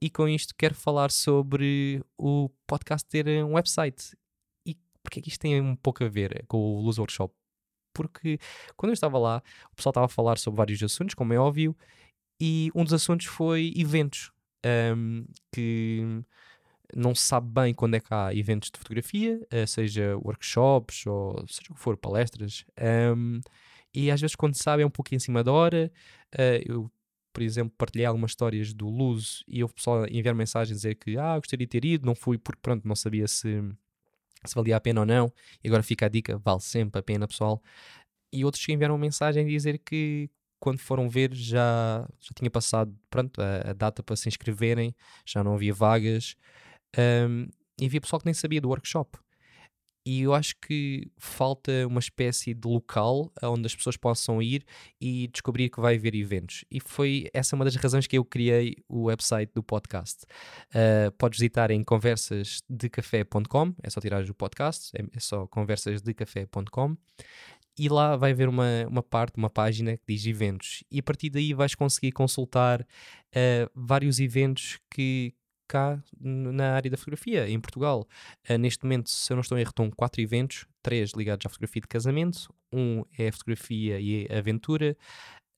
E 0.00 0.10
com 0.10 0.28
isto 0.28 0.54
quero 0.56 0.74
falar 0.74 1.10
sobre 1.10 2.04
o 2.18 2.50
podcast 2.66 3.08
ter 3.08 3.26
um 3.44 3.54
website. 3.54 4.16
E 4.66 4.76
porque 5.02 5.20
é 5.20 5.22
que 5.22 5.28
isto 5.28 5.40
tem 5.40 5.60
um 5.60 5.76
pouco 5.76 6.04
a 6.04 6.08
ver 6.08 6.44
com 6.46 6.58
o 6.58 6.80
Luz 6.80 6.98
Workshop? 6.98 7.34
Porque 7.94 8.38
quando 8.76 8.90
eu 8.90 8.94
estava 8.94 9.18
lá, 9.18 9.42
o 9.72 9.76
pessoal 9.76 9.92
estava 9.92 10.06
a 10.06 10.08
falar 10.08 10.36
sobre 10.36 10.58
vários 10.58 10.82
assuntos, 10.82 11.14
como 11.14 11.32
é 11.32 11.38
óbvio, 11.38 11.76
e 12.40 12.70
um 12.74 12.84
dos 12.84 12.92
assuntos 12.92 13.26
foi 13.26 13.72
eventos. 13.76 14.30
Um, 14.66 15.26
que 15.52 16.24
não 16.94 17.14
se 17.14 17.22
sabe 17.22 17.48
bem 17.48 17.72
quando 17.72 17.94
é 17.94 18.00
que 18.00 18.12
há 18.12 18.34
eventos 18.34 18.70
de 18.70 18.78
fotografia, 18.78 19.40
uh, 19.52 19.66
seja 19.66 20.16
workshops 20.18 21.06
ou 21.06 21.44
seja 21.48 21.70
o 21.70 21.74
que 21.74 21.80
for, 21.80 21.96
palestras. 21.96 22.64
Um, 23.16 23.40
e 23.94 24.10
às 24.10 24.20
vezes, 24.20 24.34
quando 24.34 24.56
sabe, 24.56 24.82
é 24.82 24.86
um 24.86 24.90
pouco 24.90 25.14
em 25.14 25.18
cima 25.18 25.44
da 25.44 25.52
hora. 25.52 25.90
Uh, 26.34 26.60
eu, 26.66 26.90
por 27.32 27.42
exemplo, 27.42 27.72
partilhei 27.76 28.06
algumas 28.06 28.32
histórias 28.32 28.72
do 28.72 28.88
Luz 28.88 29.44
e 29.46 29.62
houve 29.62 29.74
pessoal 29.74 30.06
enviar 30.08 30.34
mensagens 30.34 30.76
dizer 30.78 30.96
que 30.96 31.16
ah, 31.16 31.36
gostaria 31.38 31.66
de 31.66 31.70
ter 31.70 31.84
ido, 31.84 32.06
não 32.06 32.14
fui 32.14 32.38
porque 32.38 32.60
pronto, 32.62 32.86
não 32.86 32.94
sabia 32.94 33.26
se, 33.26 33.62
se 34.44 34.54
valia 34.54 34.76
a 34.76 34.80
pena 34.80 35.00
ou 35.00 35.06
não. 35.06 35.32
E 35.62 35.68
agora 35.68 35.82
fica 35.82 36.06
a 36.06 36.08
dica: 36.08 36.38
vale 36.38 36.60
sempre 36.60 37.00
a 37.00 37.02
pena, 37.02 37.26
pessoal. 37.26 37.62
E 38.32 38.44
outros 38.44 38.64
que 38.64 38.72
enviaram 38.72 38.98
mensagem 38.98 39.44
a 39.44 39.48
dizer 39.48 39.78
que 39.78 40.28
quando 40.60 40.78
foram 40.78 41.08
ver 41.10 41.34
já, 41.34 42.08
já 42.20 42.30
tinha 42.34 42.50
passado 42.50 42.96
pronto, 43.10 43.40
a, 43.40 43.70
a 43.70 43.72
data 43.72 44.02
para 44.02 44.16
se 44.16 44.28
inscreverem, 44.28 44.94
já 45.26 45.44
não 45.44 45.54
havia 45.54 45.74
vagas. 45.74 46.36
Um, 46.98 47.48
e 47.80 47.86
havia 47.86 48.00
pessoal 48.00 48.20
que 48.20 48.26
nem 48.26 48.34
sabia 48.34 48.60
do 48.60 48.68
workshop. 48.68 49.18
E 50.06 50.20
eu 50.20 50.34
acho 50.34 50.54
que 50.60 51.10
falta 51.16 51.86
uma 51.86 51.98
espécie 51.98 52.52
de 52.52 52.68
local 52.68 53.32
onde 53.42 53.66
as 53.66 53.74
pessoas 53.74 53.96
possam 53.96 54.42
ir 54.42 54.62
e 55.00 55.28
descobrir 55.28 55.70
que 55.70 55.80
vai 55.80 55.96
haver 55.96 56.14
eventos. 56.14 56.62
E 56.70 56.78
foi 56.78 57.30
essa 57.32 57.56
uma 57.56 57.64
das 57.64 57.74
razões 57.76 58.06
que 58.06 58.18
eu 58.18 58.24
criei 58.24 58.76
o 58.86 59.04
website 59.04 59.50
do 59.54 59.62
podcast. 59.62 60.24
Uh, 60.68 61.10
podes 61.16 61.38
visitar 61.38 61.70
em 61.70 61.82
conversasdecafé.com, 61.82 63.74
é 63.82 63.88
só 63.88 63.98
tirar 63.98 64.22
o 64.28 64.34
podcast, 64.34 64.90
é, 64.94 65.04
é 65.10 65.20
só 65.20 65.46
conversasdecafé.com 65.46 66.96
e 67.78 67.88
lá 67.88 68.16
vai 68.16 68.30
haver 68.32 68.48
uma, 68.48 68.86
uma 68.88 69.02
parte, 69.02 69.36
uma 69.36 69.50
página 69.50 69.96
que 69.96 70.04
diz 70.06 70.24
eventos, 70.26 70.84
e 70.90 71.00
a 71.00 71.02
partir 71.02 71.30
daí 71.30 71.52
vais 71.52 71.74
conseguir 71.74 72.12
consultar 72.12 72.82
uh, 72.82 73.70
vários 73.74 74.20
eventos 74.20 74.78
que, 74.90 75.34
cá 75.74 76.00
na 76.20 76.74
área 76.74 76.88
da 76.88 76.96
fotografia, 76.96 77.48
em 77.48 77.60
Portugal. 77.60 78.06
Uh, 78.48 78.56
neste 78.56 78.84
momento, 78.84 79.10
se 79.10 79.32
eu 79.32 79.34
não 79.36 79.40
estou 79.40 79.58
em 79.58 79.62
erro, 79.62 79.72
quatro 79.96 80.20
eventos, 80.20 80.66
três 80.82 81.10
ligados 81.16 81.44
à 81.44 81.48
fotografia 81.48 81.82
de 81.82 81.88
casamento, 81.88 82.54
um 82.72 83.02
é 83.18 83.32
fotografia 83.32 83.98
e 83.98 84.28
aventura, 84.32 84.96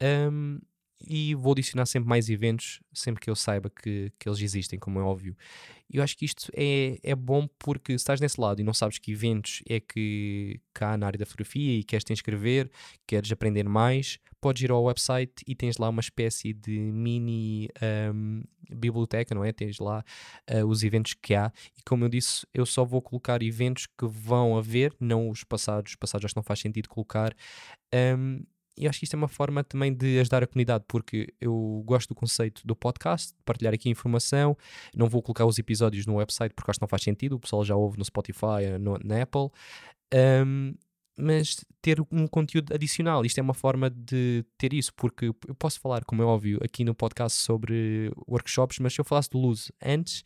um, 0.02 0.58
e 1.00 1.34
vou 1.34 1.52
adicionar 1.52 1.86
sempre 1.86 2.08
mais 2.08 2.28
eventos, 2.28 2.80
sempre 2.92 3.20
que 3.20 3.30
eu 3.30 3.36
saiba 3.36 3.70
que, 3.70 4.12
que 4.18 4.28
eles 4.28 4.40
existem, 4.40 4.78
como 4.78 4.98
é 4.98 5.02
óbvio. 5.02 5.36
E 5.92 5.98
eu 5.98 6.02
acho 6.02 6.16
que 6.16 6.24
isto 6.24 6.50
é, 6.54 6.98
é 7.02 7.14
bom 7.14 7.48
porque 7.58 7.92
se 7.92 7.96
estás 7.96 8.20
nesse 8.20 8.40
lado 8.40 8.60
e 8.60 8.64
não 8.64 8.74
sabes 8.74 8.98
que 8.98 9.12
eventos 9.12 9.62
é 9.68 9.78
que 9.78 10.60
cá 10.74 10.96
na 10.96 11.06
área 11.06 11.18
da 11.18 11.26
fotografia 11.26 11.78
e 11.78 11.84
queres 11.84 12.04
te 12.04 12.12
inscrever, 12.12 12.70
queres 13.06 13.30
aprender 13.30 13.64
mais, 13.64 14.18
podes 14.40 14.62
ir 14.62 14.70
ao 14.70 14.82
website 14.82 15.44
e 15.46 15.54
tens 15.54 15.76
lá 15.76 15.88
uma 15.88 16.00
espécie 16.00 16.52
de 16.52 16.78
mini 16.78 17.68
um, 18.12 18.42
biblioteca, 18.70 19.34
não 19.34 19.44
é? 19.44 19.52
Tens 19.52 19.78
lá 19.78 20.04
uh, 20.50 20.66
os 20.66 20.82
eventos 20.82 21.14
que 21.14 21.34
há 21.34 21.52
e 21.78 21.82
como 21.82 22.04
eu 22.04 22.08
disse, 22.08 22.46
eu 22.52 22.66
só 22.66 22.84
vou 22.84 23.00
colocar 23.00 23.42
eventos 23.42 23.86
que 23.86 24.06
vão 24.06 24.56
haver, 24.58 24.94
não 24.98 25.28
os 25.30 25.44
passados, 25.44 25.94
passados 25.94 26.24
acho 26.24 26.34
que 26.34 26.38
não 26.38 26.42
faz 26.42 26.60
sentido 26.60 26.88
colocar. 26.88 27.34
Um, 27.94 28.42
e 28.76 28.86
acho 28.86 28.98
que 28.98 29.04
isto 29.04 29.14
é 29.14 29.16
uma 29.16 29.28
forma 29.28 29.64
também 29.64 29.92
de 29.92 30.18
ajudar 30.20 30.42
a 30.42 30.46
comunidade, 30.46 30.84
porque 30.86 31.32
eu 31.40 31.82
gosto 31.86 32.08
do 32.08 32.14
conceito 32.14 32.62
do 32.64 32.76
podcast, 32.76 33.28
de 33.28 33.42
partilhar 33.44 33.72
aqui 33.72 33.88
informação. 33.88 34.56
Não 34.94 35.08
vou 35.08 35.22
colocar 35.22 35.46
os 35.46 35.58
episódios 35.58 36.06
no 36.06 36.16
website 36.16 36.54
porque 36.54 36.70
acho 36.70 36.78
que 36.78 36.82
não 36.82 36.88
faz 36.88 37.02
sentido, 37.02 37.36
o 37.36 37.40
pessoal 37.40 37.64
já 37.64 37.74
ouve 37.74 37.98
no 37.98 38.04
Spotify, 38.04 38.78
no, 38.78 38.98
na 39.02 39.22
Apple. 39.22 39.48
Um, 40.14 40.74
mas 41.18 41.64
ter 41.80 42.00
um 42.12 42.26
conteúdo 42.26 42.74
adicional. 42.74 43.24
Isto 43.24 43.38
é 43.38 43.42
uma 43.42 43.54
forma 43.54 43.88
de 43.88 44.44
ter 44.58 44.74
isso, 44.74 44.92
porque 44.94 45.26
eu 45.26 45.54
posso 45.58 45.80
falar, 45.80 46.04
como 46.04 46.22
é 46.22 46.24
óbvio, 46.24 46.58
aqui 46.62 46.84
no 46.84 46.94
podcast 46.94 47.38
sobre 47.38 48.12
workshops, 48.28 48.78
mas 48.78 48.92
se 48.92 49.00
eu 49.00 49.04
falasse 49.04 49.30
do 49.30 49.38
Luz 49.38 49.72
antes, 49.82 50.22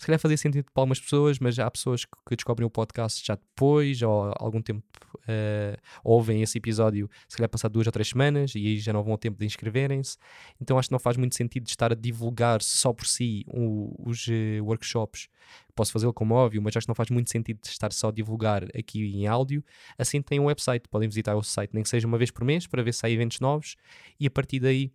se 0.00 0.06
calhar 0.06 0.18
fazia 0.18 0.38
sentido 0.38 0.64
para 0.72 0.80
algumas 0.80 0.98
pessoas, 0.98 1.38
mas 1.38 1.58
há 1.58 1.70
pessoas 1.70 2.06
que 2.06 2.34
descobrem 2.34 2.66
o 2.66 2.70
podcast 2.70 3.22
já 3.22 3.34
depois, 3.34 4.00
ou 4.00 4.32
algum 4.38 4.62
tempo 4.62 4.82
uh, 5.14 5.76
ouvem 6.02 6.40
esse 6.40 6.56
episódio, 6.56 7.06
se 7.28 7.36
calhar 7.36 7.50
passar 7.50 7.68
duas 7.68 7.86
ou 7.86 7.92
três 7.92 8.08
semanas, 8.08 8.54
e 8.54 8.66
aí 8.66 8.78
já 8.78 8.94
não 8.94 9.02
vão 9.02 9.12
ao 9.12 9.18
tempo 9.18 9.38
de 9.38 9.44
inscreverem-se. 9.44 10.16
Então 10.58 10.78
acho 10.78 10.88
que 10.88 10.92
não 10.92 10.98
faz 10.98 11.18
muito 11.18 11.36
sentido 11.36 11.68
estar 11.68 11.92
a 11.92 11.94
divulgar 11.94 12.62
só 12.62 12.94
por 12.94 13.06
si 13.06 13.44
o, 13.46 13.94
os 14.08 14.26
uh, 14.26 14.64
workshops. 14.64 15.28
Posso 15.74 15.92
fazê-lo 15.92 16.14
como 16.14 16.34
óbvio, 16.34 16.62
mas 16.62 16.74
acho 16.74 16.86
que 16.86 16.88
não 16.88 16.94
faz 16.94 17.10
muito 17.10 17.28
sentido 17.28 17.60
estar 17.62 17.92
só 17.92 18.08
a 18.08 18.12
divulgar 18.12 18.64
aqui 18.74 19.04
em 19.04 19.26
áudio. 19.26 19.62
Assim 19.98 20.22
tem 20.22 20.40
um 20.40 20.46
website, 20.46 20.88
podem 20.88 21.10
visitar 21.10 21.36
o 21.36 21.42
site, 21.42 21.74
nem 21.74 21.82
que 21.82 21.90
seja 21.90 22.06
uma 22.06 22.16
vez 22.16 22.30
por 22.30 22.42
mês, 22.42 22.66
para 22.66 22.82
ver 22.82 22.94
se 22.94 23.04
há 23.04 23.10
eventos 23.10 23.38
novos, 23.38 23.76
e 24.18 24.26
a 24.26 24.30
partir 24.30 24.60
daí 24.60 24.90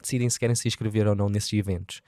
decidem 0.00 0.30
se 0.30 0.38
querem 0.38 0.54
se 0.54 0.68
inscrever 0.68 1.08
ou 1.08 1.16
não 1.16 1.28
nesses 1.28 1.52
eventos. 1.52 2.00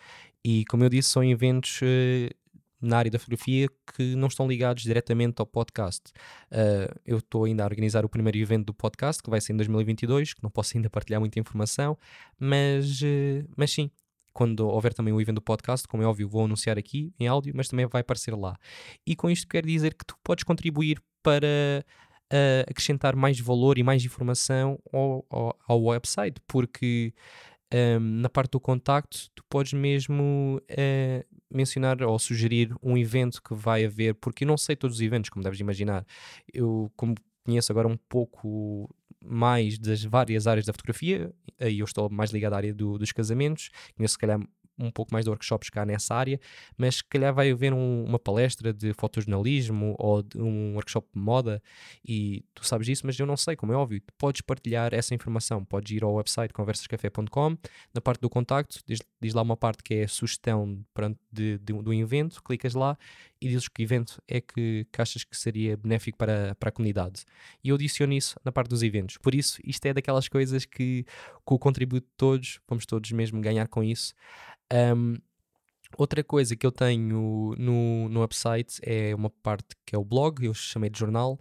E 0.45 0.65
como 0.67 0.85
eu 0.85 0.89
disse, 0.89 1.11
são 1.11 1.23
eventos 1.23 1.81
uh, 1.83 2.35
na 2.81 2.99
área 2.99 3.11
da 3.11 3.19
fotografia 3.19 3.69
que 3.97 4.17
não 4.17 4.27
estão 4.27 4.47
ligados 4.47 4.83
diretamente 4.83 5.41
ao 5.41 5.47
podcast. 5.47 6.11
Uh, 6.51 6.93
eu 7.07 7.19
estou 7.19 7.45
ainda 7.45 7.63
a 7.63 7.67
organizar 7.67 8.05
o 8.05 8.09
primeiro 8.09 8.37
evento 8.39 8.67
do 8.67 8.75
podcast, 8.75 9.23
que 9.23 9.31
vai 9.31 9.41
ser 9.41 9.53
em 9.53 9.57
2022, 9.57 10.35
que 10.35 10.43
não 10.43 10.51
posso 10.51 10.77
ainda 10.77 10.91
partilhar 10.91 11.21
muita 11.21 11.39
informação, 11.39 11.97
mas, 12.39 13.01
uh, 13.01 13.49
mas 13.57 13.71
sim, 13.71 13.91
quando 14.33 14.67
houver 14.67 14.93
também 14.93 15.15
o 15.15 15.21
evento 15.21 15.37
do 15.37 15.43
podcast, 15.43 15.87
como 15.87 16.03
é 16.03 16.07
óbvio, 16.07 16.29
vou 16.29 16.45
anunciar 16.45 16.77
aqui 16.77 17.15
em 17.21 17.29
áudio, 17.29 17.53
mas 17.55 17.69
também 17.69 17.87
vai 17.87 18.01
aparecer 18.01 18.35
lá. 18.35 18.59
E 19.07 19.15
com 19.15 19.31
isto 19.31 19.47
quero 19.47 19.67
dizer 19.67 19.95
que 19.95 20.05
tu 20.05 20.17
podes 20.25 20.43
contribuir 20.43 21.01
para 21.23 21.85
uh, 22.33 22.65
acrescentar 22.69 23.15
mais 23.15 23.39
valor 23.39 23.79
e 23.79 23.83
mais 23.83 24.05
informação 24.05 24.79
ao, 24.93 25.25
ao, 25.31 25.59
ao 25.69 25.83
website, 25.85 26.41
porque 26.47 27.15
um, 27.73 28.01
na 28.01 28.29
parte 28.29 28.53
do 28.53 28.61
contacto, 28.61 29.31
tu 29.35 29.45
podes 29.49 29.73
mesmo 29.73 30.61
uh, 30.71 31.37
mencionar 31.51 32.03
ou 32.03 32.19
sugerir 32.19 32.75
um 32.83 32.97
evento 32.97 33.43
que 33.43 33.55
vai 33.55 33.85
haver, 33.85 34.15
porque 34.15 34.45
eu 34.45 34.49
não 34.49 34.59
sei 34.59 34.77
todos 34.77 34.97
os 34.97 35.03
eventos, 35.03 35.31
como 35.31 35.43
deves 35.43 35.61
imaginar. 35.61 36.05
Eu, 36.53 36.93
como 36.97 37.15
conheço 37.45 37.73
agora 37.73 37.89
um 37.89 37.97
pouco 37.97 38.89
mais 39.25 39.79
das 39.79 40.03
várias 40.05 40.47
áreas 40.47 40.67
da 40.67 40.73
fotografia, 40.73 41.33
aí 41.59 41.79
eu 41.79 41.85
estou 41.85 42.11
mais 42.11 42.31
ligado 42.31 42.55
à 42.55 42.57
área 42.57 42.75
do, 42.75 42.99
dos 42.99 43.13
casamentos, 43.13 43.71
conheço 43.97 44.13
se 44.13 44.19
calhar 44.19 44.41
um 44.79 44.91
pouco 44.91 45.13
mais 45.13 45.25
de 45.25 45.31
workshops 45.31 45.71
cá 45.71 45.85
nessa 45.85 46.15
área, 46.15 46.41
mas 46.77 46.97
se 46.97 47.05
calhar 47.05 47.33
vai 47.35 47.51
haver 47.51 47.73
um, 47.73 48.05
uma 48.05 48.19
palestra 48.19 48.73
de 48.73 48.93
fotojornalismo 48.95 49.95
ou 49.99 50.23
de 50.23 50.39
um 50.39 50.75
workshop 50.75 51.09
de 51.15 51.21
moda 51.21 51.63
e 52.07 52.45
tu 52.55 52.67
sabes 52.67 52.87
disso, 52.87 53.03
mas 53.05 53.19
eu 53.19 53.27
não 53.27 53.37
sei, 53.37 53.57
como 53.57 53.73
é 53.73 53.77
óbvio. 53.77 54.03
Podes 54.19 54.41
partilhar 54.41 54.93
essa 54.95 55.15
informação, 55.15 55.65
podes 55.65 55.93
ir 55.93 56.03
ao 56.03 56.15
website 56.15 56.53
conversascafé.com, 56.53 57.57
na 57.95 58.01
parte 58.01 58.21
do 58.21 58.31
contacto, 58.31 58.81
diz, 58.87 59.01
diz, 59.21 59.35
lá 59.35 59.43
uma 59.43 59.57
parte 59.57 59.83
que 59.83 59.95
é 59.95 60.07
sugestão 60.07 60.85
de, 61.31 61.59
de, 61.59 61.73
do 61.73 61.93
evento, 61.93 62.43
clicas 62.43 62.75
lá 62.75 62.97
e 63.43 63.49
dizes 63.49 63.69
que 63.69 63.83
evento 63.83 64.23
é 64.29 64.41
que, 64.41 64.87
que 64.91 65.03
achas 65.03 65.25
que 65.25 65.37
seria 65.37 65.77
benéfico 65.77 66.17
para, 66.17 66.55
para 66.55 66.69
a 66.69 66.73
comunidade. 66.73 67.25
E 67.63 67.71
eu 67.71 67.75
adiciono 67.75 68.13
isso 68.13 68.39
na 68.45 68.53
parte 68.53 68.69
dos 68.69 68.83
eventos. 68.83 69.17
Por 69.19 69.35
isso, 69.35 69.61
isto 69.65 69.85
é 69.87 69.93
daquelas 69.93 70.29
coisas 70.29 70.65
que 70.65 71.05
com 71.45 71.57
o 71.57 71.59
contributo 71.59 72.07
de 72.07 72.13
todos, 72.17 72.61
vamos 72.69 72.87
todos 72.87 73.11
mesmo 73.11 73.41
ganhar 73.41 73.67
com 73.67 73.83
isso. 73.83 74.15
Um, 74.73 75.17
outra 75.99 76.23
coisa 76.23 76.55
que 76.55 76.65
eu 76.65 76.71
tenho 76.71 77.55
no, 77.59 78.09
no 78.09 78.21
website 78.21 78.81
é 78.83 79.15
uma 79.15 79.29
parte 79.29 79.75
que 79.85 79.97
é 79.97 79.99
o 79.99 80.05
blog, 80.05 80.45
eu 80.45 80.55
chamei 80.55 80.89
de 80.89 80.99
jornal, 80.99 81.39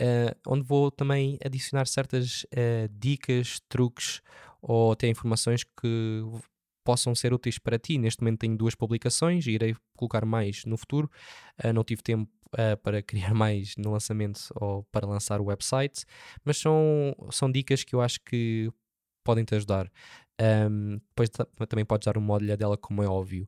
uh, 0.00 0.36
onde 0.46 0.62
vou 0.62 0.90
também 0.90 1.38
adicionar 1.44 1.86
certas 1.86 2.44
uh, 2.44 2.88
dicas, 2.98 3.60
truques 3.68 4.22
ou 4.62 4.92
até 4.92 5.08
informações 5.08 5.64
que 5.64 6.22
possam 6.84 7.14
ser 7.14 7.32
úteis 7.32 7.58
para 7.58 7.78
ti. 7.78 7.98
Neste 7.98 8.22
momento 8.22 8.40
tenho 8.40 8.56
duas 8.56 8.74
publicações 8.74 9.46
e 9.46 9.52
irei 9.52 9.76
colocar 9.96 10.24
mais 10.24 10.64
no 10.64 10.76
futuro. 10.76 11.10
Uh, 11.62 11.72
não 11.72 11.84
tive 11.84 12.02
tempo 12.02 12.30
uh, 12.54 12.76
para 12.82 13.02
criar 13.02 13.34
mais 13.34 13.74
no 13.76 13.92
lançamento 13.92 14.40
ou 14.54 14.84
para 14.84 15.06
lançar 15.06 15.40
o 15.40 15.44
website, 15.44 16.04
mas 16.44 16.58
são, 16.58 17.14
são 17.30 17.50
dicas 17.50 17.84
que 17.84 17.94
eu 17.94 18.00
acho 18.00 18.20
que 18.24 18.70
podem 19.24 19.44
te 19.44 19.54
ajudar. 19.54 19.90
Um, 20.40 20.98
depois 21.08 21.28
também 21.68 21.84
podes 21.84 22.06
dar 22.06 22.16
uma 22.16 22.34
olhada 22.34 22.56
dela, 22.56 22.76
como 22.76 23.02
é 23.02 23.08
óbvio. 23.08 23.46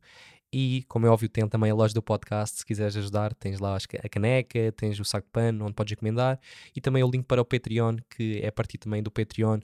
E, 0.54 0.84
como 0.86 1.06
é 1.06 1.08
óbvio, 1.08 1.30
tem 1.30 1.48
também 1.48 1.70
a 1.70 1.74
loja 1.74 1.94
do 1.94 2.02
podcast. 2.02 2.58
Se 2.58 2.66
quiseres 2.66 2.94
ajudar, 2.94 3.34
tens 3.34 3.58
lá 3.58 3.74
a 3.74 4.08
caneca, 4.10 4.70
tens 4.76 5.00
o 5.00 5.04
saco 5.04 5.26
de 5.26 5.32
pano, 5.32 5.64
onde 5.64 5.72
podes 5.72 5.94
encomendar. 5.94 6.38
E 6.76 6.80
também 6.80 7.02
o 7.02 7.10
link 7.10 7.24
para 7.24 7.40
o 7.40 7.44
Patreon, 7.44 7.96
que 8.10 8.38
é 8.42 8.48
a 8.48 8.52
partir 8.52 8.76
também 8.76 9.02
do 9.02 9.10
Patreon 9.10 9.60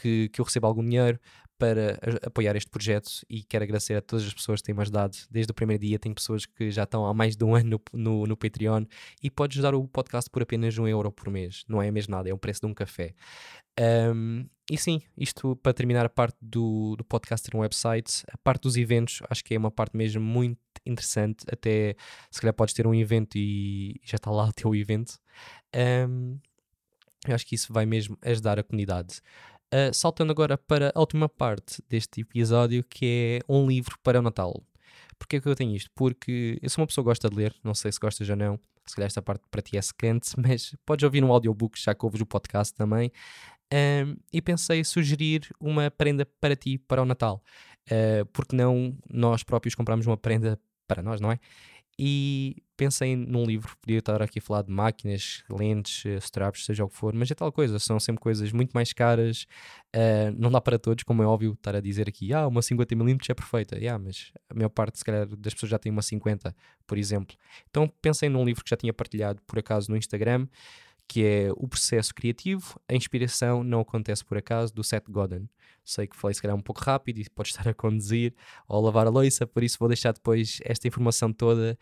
que, 0.00 0.28
que 0.30 0.40
eu 0.40 0.44
recebo 0.44 0.66
algum 0.66 0.82
dinheiro 0.82 1.20
para 1.60 2.00
apoiar 2.24 2.56
este 2.56 2.70
projeto. 2.70 3.10
E 3.28 3.42
quero 3.42 3.62
agradecer 3.64 3.94
a 3.94 4.00
todas 4.00 4.26
as 4.26 4.32
pessoas 4.32 4.60
que 4.60 4.66
têm-me 4.66 4.80
ajudado. 4.80 5.14
Desde 5.30 5.50
o 5.52 5.54
primeiro 5.54 5.82
dia, 5.82 5.98
tem 5.98 6.14
pessoas 6.14 6.46
que 6.46 6.70
já 6.70 6.84
estão 6.84 7.04
há 7.04 7.12
mais 7.12 7.36
de 7.36 7.44
um 7.44 7.54
ano 7.54 7.78
no, 7.92 8.00
no, 8.00 8.26
no 8.26 8.36
Patreon. 8.36 8.86
E 9.22 9.30
podes 9.30 9.58
ajudar 9.58 9.74
o 9.74 9.86
podcast 9.86 10.30
por 10.30 10.42
apenas 10.42 10.76
um 10.78 10.88
euro 10.88 11.12
por 11.12 11.30
mês. 11.30 11.64
Não 11.68 11.82
é 11.82 11.90
mesmo 11.90 12.12
nada, 12.12 12.30
é 12.30 12.32
o 12.32 12.38
preço 12.38 12.62
de 12.62 12.66
um 12.66 12.72
café. 12.74 13.14
Um, 13.78 14.46
e 14.70 14.78
sim, 14.78 15.02
isto 15.16 15.54
para 15.56 15.74
terminar 15.74 16.06
a 16.06 16.08
parte 16.08 16.38
do, 16.40 16.96
do 16.96 17.04
podcast 17.04 17.48
no 17.52 17.60
website, 17.60 18.24
a 18.32 18.38
parte 18.38 18.62
dos 18.62 18.76
eventos, 18.76 19.20
acho 19.28 19.44
que 19.44 19.54
é 19.54 19.58
uma 19.58 19.70
parte 19.70 19.96
mesmo 19.96 20.22
muito 20.22 20.58
interessante. 20.86 21.44
Até 21.52 21.94
se 22.30 22.40
calhar 22.40 22.54
podes 22.54 22.72
ter 22.72 22.86
um 22.86 22.94
evento 22.94 23.36
e 23.36 24.00
já 24.02 24.16
está 24.16 24.30
lá 24.30 24.46
o 24.48 24.52
teu 24.52 24.74
evento. 24.74 25.18
Um, 26.08 26.38
eu 27.26 27.34
acho 27.34 27.46
que 27.46 27.54
isso 27.54 27.72
vai 27.72 27.84
mesmo 27.84 28.16
ajudar 28.22 28.58
a 28.58 28.62
comunidade. 28.62 29.20
Uh, 29.72 29.94
saltando 29.94 30.32
agora 30.32 30.58
para 30.58 30.92
a 30.94 31.00
última 31.00 31.28
parte 31.28 31.82
deste 31.88 32.22
episódio, 32.22 32.82
que 32.82 33.40
é 33.40 33.52
um 33.52 33.66
livro 33.66 33.96
para 34.02 34.18
o 34.18 34.22
Natal. 34.22 34.62
Porquê 35.18 35.40
que 35.40 35.48
eu 35.48 35.54
tenho 35.54 35.74
isto? 35.76 35.90
Porque 35.94 36.58
eu 36.60 36.68
sou 36.68 36.82
uma 36.82 36.86
pessoa 36.86 37.04
que 37.04 37.10
gosta 37.10 37.30
de 37.30 37.36
ler, 37.36 37.54
não 37.62 37.74
sei 37.74 37.92
se 37.92 38.00
gostas 38.00 38.28
ou 38.28 38.36
não, 38.36 38.58
se 38.86 38.96
calhar 38.96 39.06
esta 39.06 39.22
parte 39.22 39.44
para 39.50 39.62
ti 39.62 39.76
é 39.76 39.82
secante, 39.82 40.30
mas 40.40 40.74
podes 40.84 41.04
ouvir 41.04 41.22
um 41.22 41.32
audiobook 41.32 41.80
já 41.80 41.94
que 41.94 42.04
ouves 42.04 42.20
o 42.20 42.26
podcast 42.26 42.74
também. 42.74 43.12
E 44.32 44.42
pensei 44.42 44.82
sugerir 44.82 45.48
uma 45.60 45.90
prenda 45.90 46.26
para 46.40 46.56
ti 46.56 46.76
para 46.76 47.02
o 47.02 47.04
Natal. 47.04 47.42
Uh, 47.90 48.26
porque 48.32 48.54
não 48.54 48.96
nós 49.08 49.42
próprios 49.42 49.74
compramos 49.74 50.06
uma 50.06 50.16
prenda 50.16 50.58
para 50.86 51.02
nós, 51.02 51.20
não 51.20 51.30
é? 51.30 51.38
E 51.98 52.56
pensei 52.80 53.14
num 53.14 53.44
livro, 53.44 53.76
podia 53.76 53.98
estar 53.98 54.22
aqui 54.22 54.38
a 54.38 54.42
falar 54.42 54.62
de 54.62 54.72
máquinas, 54.72 55.44
lentes, 55.50 56.06
eh, 56.06 56.16
straps, 56.16 56.64
seja 56.64 56.82
o 56.82 56.88
que 56.88 56.96
for, 56.96 57.12
mas 57.12 57.30
é 57.30 57.34
tal 57.34 57.52
coisa, 57.52 57.78
são 57.78 58.00
sempre 58.00 58.22
coisas 58.22 58.52
muito 58.52 58.72
mais 58.72 58.94
caras, 58.94 59.46
uh, 59.94 60.34
não 60.34 60.50
dá 60.50 60.62
para 60.62 60.78
todos, 60.78 61.04
como 61.04 61.22
é 61.22 61.26
óbvio, 61.26 61.52
estar 61.52 61.76
a 61.76 61.80
dizer 61.82 62.08
aqui, 62.08 62.32
ah, 62.32 62.46
uma 62.46 62.62
50mm 62.62 63.28
é 63.28 63.34
perfeita, 63.34 63.76
yeah, 63.76 64.02
mas 64.02 64.32
a 64.48 64.54
maior 64.54 64.70
parte, 64.70 64.96
se 64.96 65.04
calhar, 65.04 65.26
das 65.26 65.52
pessoas 65.52 65.68
já 65.68 65.78
tem 65.78 65.92
uma 65.92 66.00
50, 66.00 66.56
por 66.86 66.96
exemplo. 66.96 67.36
Então 67.68 67.86
pensei 68.00 68.30
num 68.30 68.46
livro 68.46 68.64
que 68.64 68.70
já 68.70 68.78
tinha 68.78 68.94
partilhado, 68.94 69.42
por 69.46 69.58
acaso, 69.58 69.90
no 69.90 69.96
Instagram, 69.98 70.48
que 71.06 71.22
é 71.22 71.48
o 71.56 71.68
processo 71.68 72.14
criativo, 72.14 72.80
a 72.88 72.94
inspiração 72.94 73.62
não 73.62 73.80
acontece 73.80 74.24
por 74.24 74.38
acaso, 74.38 74.72
do 74.72 74.82
Seth 74.82 75.04
Godin. 75.10 75.50
Sei 75.84 76.06
que 76.06 76.16
falei 76.16 76.34
se 76.34 76.40
calhar 76.40 76.56
um 76.56 76.62
pouco 76.62 76.80
rápido 76.80 77.18
e 77.18 77.28
pode 77.34 77.50
estar 77.50 77.68
a 77.68 77.74
conduzir 77.74 78.32
ou 78.66 78.78
a 78.78 78.80
lavar 78.80 79.06
a 79.06 79.10
louça, 79.10 79.46
por 79.46 79.62
isso 79.62 79.76
vou 79.78 79.88
deixar 79.88 80.12
depois 80.12 80.60
esta 80.64 80.88
informação 80.88 81.30
toda 81.30 81.78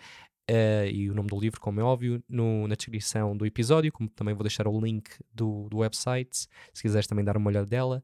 uh, 0.51 0.87
e 0.91 1.11
o 1.11 1.15
nome 1.15 1.29
do 1.29 1.39
livro, 1.39 1.61
como 1.61 1.81
é 1.81 1.83
óbvio, 1.83 2.23
no, 2.29 2.67
na 2.67 2.75
descrição 2.75 3.37
do 3.37 3.47
episódio, 3.47 3.93
como 3.93 4.09
também 4.09 4.35
vou 4.35 4.43
deixar 4.43 4.67
o 4.67 4.81
link 4.81 5.11
do, 5.33 5.69
do 5.69 5.79
website, 5.79 6.49
se 6.73 6.83
quiseres 6.83 7.07
também 7.07 7.25
dar 7.25 7.37
uma 7.37 7.49
olhada 7.49 7.67
dela. 7.67 8.03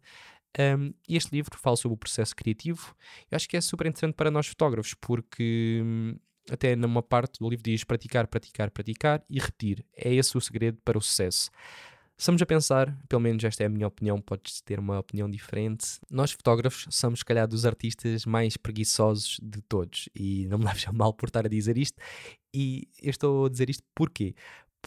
Um, 0.58 0.94
e 1.08 1.16
este 1.16 1.32
livro 1.32 1.58
fala 1.58 1.76
sobre 1.76 1.94
o 1.94 1.98
processo 1.98 2.34
criativo. 2.34 2.94
Eu 3.30 3.36
acho 3.36 3.48
que 3.48 3.56
é 3.56 3.60
super 3.60 3.86
interessante 3.86 4.14
para 4.14 4.30
nós 4.30 4.46
fotógrafos, 4.46 4.94
porque 4.94 5.80
hum, 5.82 6.16
até 6.50 6.76
numa 6.76 7.02
parte 7.02 7.38
do 7.40 7.48
livro 7.48 7.62
diz 7.62 7.84
praticar, 7.84 8.26
praticar, 8.26 8.70
praticar 8.70 9.24
e 9.28 9.40
repetir. 9.40 9.84
É 9.96 10.14
esse 10.14 10.36
o 10.36 10.40
segredo 10.40 10.78
para 10.84 10.98
o 10.98 11.02
sucesso. 11.02 11.50
Estamos 12.16 12.40
a 12.40 12.46
pensar, 12.46 12.96
pelo 13.08 13.20
menos 13.20 13.42
esta 13.42 13.64
é 13.64 13.66
a 13.66 13.68
minha 13.68 13.88
opinião, 13.88 14.20
podes 14.20 14.60
ter 14.60 14.78
uma 14.78 15.00
opinião 15.00 15.28
diferente. 15.28 15.98
Nós, 16.08 16.30
fotógrafos, 16.30 16.86
somos, 16.90 17.18
se 17.18 17.24
calhar, 17.24 17.46
dos 17.48 17.66
artistas 17.66 18.24
mais 18.24 18.56
preguiçosos 18.56 19.38
de 19.42 19.60
todos. 19.62 20.08
E 20.14 20.46
não 20.46 20.58
me 20.58 20.64
leves 20.64 20.86
mal 20.92 21.12
por 21.12 21.28
estar 21.28 21.44
a 21.44 21.48
dizer 21.48 21.76
isto. 21.76 22.00
E 22.54 22.88
eu 23.02 23.10
estou 23.10 23.46
a 23.46 23.48
dizer 23.48 23.68
isto 23.68 23.82
porquê? 23.96 24.34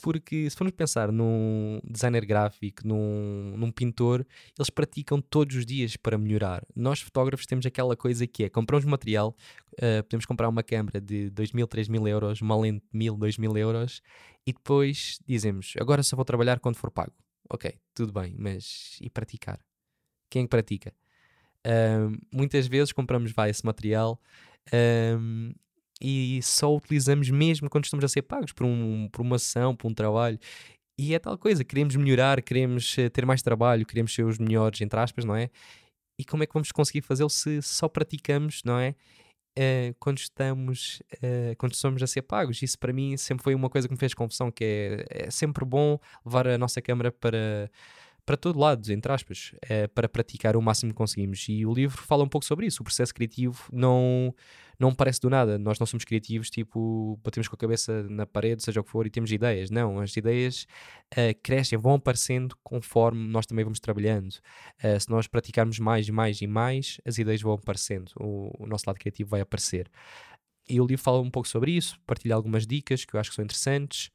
Porque 0.02 0.50
se 0.50 0.56
formos 0.56 0.74
pensar 0.76 1.12
num 1.12 1.80
designer 1.84 2.26
gráfico, 2.26 2.88
num, 2.88 3.56
num 3.58 3.72
pintor, 3.72 4.26
eles 4.58 4.70
praticam 4.70 5.20
todos 5.20 5.56
os 5.56 5.66
dias 5.66 5.98
para 5.98 6.18
melhorar. 6.18 6.64
Nós, 6.76 7.02
fotógrafos, 7.02 7.46
temos 7.46 7.66
aquela 7.66 7.96
coisa 7.96 8.28
que 8.28 8.44
é: 8.44 8.50
compramos 8.50 8.86
material, 8.86 9.36
uh, 9.74 10.04
podemos 10.04 10.26
comprar 10.26 10.50
uma 10.50 10.64
câmera 10.64 11.02
de 11.02 11.30
2 11.32 11.52
mil, 11.52 11.68
3 11.68 11.88
mil 11.88 12.08
euros, 12.08 12.42
uma 12.42 12.56
lente 12.58 12.86
de 12.92 12.98
1000, 12.98 13.18
2 13.18 13.38
mil 13.38 13.58
euros, 13.58 14.02
e 14.46 14.54
depois 14.54 15.20
dizemos: 15.26 15.74
agora 15.80 16.04
só 16.04 16.16
vou 16.16 16.26
trabalhar 16.26 16.60
quando 16.60 16.76
for 16.76 16.92
pago. 16.92 17.14
Ok, 17.50 17.74
tudo 17.94 18.12
bem, 18.12 18.36
mas 18.38 18.98
e 19.02 19.10
praticar? 19.10 19.60
Quem 20.30 20.44
é 20.44 20.48
pratica? 20.48 20.94
Um, 21.66 22.18
muitas 22.32 22.68
vezes 22.68 22.92
compramos 22.92 23.32
vai, 23.32 23.50
esse 23.50 23.66
material 23.66 24.20
e 26.02 26.42
só 26.44 26.76
utilizamos 26.76 27.30
mesmo 27.30 27.70
quando 27.70 27.86
estamos 27.86 28.06
a 28.06 28.08
ser 28.08 28.22
pagos 28.22 28.52
por, 28.52 28.66
um, 28.66 29.10
por 29.12 29.22
uma 29.22 29.38
ação, 29.38 29.76
por 29.76 29.88
um 29.88 29.94
trabalho. 29.94 30.40
E 31.00 31.14
é 31.14 31.20
tal 31.20 31.38
coisa, 31.38 31.64
queremos 31.64 31.96
melhorar, 31.96 32.42
queremos 32.42 32.98
eh, 32.98 33.10
ter 33.10 33.26
mais 33.26 33.42
trabalho, 33.42 33.86
queremos 33.86 34.14
ser 34.14 34.24
os 34.24 34.40
melhores, 34.40 34.82
entre 34.82 35.00
aspas, 35.00 35.26
não 35.26 35.36
é? 35.36 35.50
E 36.20 36.26
como 36.26 36.44
é 36.44 36.48
que 36.48 36.54
vamos 36.54 36.72
conseguir 36.72 37.02
fazê-lo 37.02 37.30
se 37.30 37.62
só 37.62 37.88
praticamos, 37.88 38.64
não 38.64 38.80
é? 38.80 38.96
Uh, 39.58 39.96
quando 40.00 40.20
estamos, 40.20 41.02
uh, 41.16 41.56
quando 41.58 41.76
somos 41.76 42.02
a 42.04 42.08
ser 42.08 42.22
pagos. 42.24 42.62
Isso 42.62 42.78
para 42.78 42.94
mim 42.94 43.18
sempre 43.18 43.44
foi 43.44 43.56
uma 43.56 43.70
coisa 43.70 43.88
que 43.88 43.94
me 43.94 44.00
fez 44.00 44.14
confusão, 44.14 44.52
que 44.52 44.64
é, 45.10 45.26
é 45.28 45.32
sempre 45.32 45.66
bom 45.66 46.00
levar 46.26 46.48
a 46.48 46.58
nossa 46.58 46.82
câmara 46.82 47.12
para 47.12 47.70
para 48.28 48.36
todo 48.36 48.60
lado, 48.60 48.92
entre 48.92 49.10
aspas, 49.10 49.54
é, 49.62 49.88
para 49.88 50.10
praticar 50.10 50.58
o 50.58 50.62
máximo 50.62 50.92
que 50.92 50.98
conseguimos. 50.98 51.46
E 51.48 51.66
o 51.66 51.74
livro 51.74 51.98
fala 51.98 52.26
um 52.26 52.28
pouco 52.28 52.46
sobre 52.46 52.66
isso. 52.66 52.82
O 52.82 52.84
processo 52.84 53.14
criativo 53.14 53.64
não, 53.72 54.36
não 54.78 54.94
parece 54.94 55.22
do 55.22 55.30
nada. 55.30 55.58
Nós 55.58 55.80
não 55.80 55.88
somos 55.88 56.04
criativos, 56.04 56.50
tipo, 56.50 57.18
batemos 57.24 57.48
com 57.48 57.56
a 57.56 57.58
cabeça 57.58 58.04
na 58.10 58.26
parede, 58.26 58.62
seja 58.62 58.82
o 58.82 58.84
que 58.84 58.92
for, 58.92 59.08
e 59.08 59.10
temos 59.10 59.32
ideias. 59.32 59.72
Não, 59.72 60.02
as 60.02 60.18
ideias 60.18 60.68
uh, 61.14 61.40
crescem, 61.42 61.80
vão 61.80 61.94
aparecendo 61.94 62.54
conforme 62.62 63.30
nós 63.30 63.46
também 63.46 63.64
vamos 63.64 63.80
trabalhando. 63.80 64.34
Uh, 64.84 65.00
se 65.00 65.10
nós 65.10 65.26
praticarmos 65.26 65.80
mais, 65.80 66.10
mais 66.10 66.42
e 66.42 66.48
mais, 66.48 67.00
as 67.06 67.18
ideias 67.18 67.42
vão 67.42 67.54
aparecendo. 67.54 68.12
O, 68.20 68.66
o 68.66 68.68
nosso 68.68 68.84
lado 68.88 69.00
criativo 69.00 69.30
vai 69.30 69.40
aparecer. 69.40 69.90
E 70.68 70.82
o 70.82 70.86
livro 70.86 71.02
fala 71.02 71.22
um 71.22 71.32
pouco 71.32 71.48
sobre 71.48 71.72
isso, 71.72 71.98
partilha 72.06 72.36
algumas 72.36 72.68
dicas 72.68 73.06
que 73.06 73.16
eu 73.16 73.20
acho 73.22 73.30
que 73.30 73.38
são 73.38 73.46
interessantes. 73.46 74.12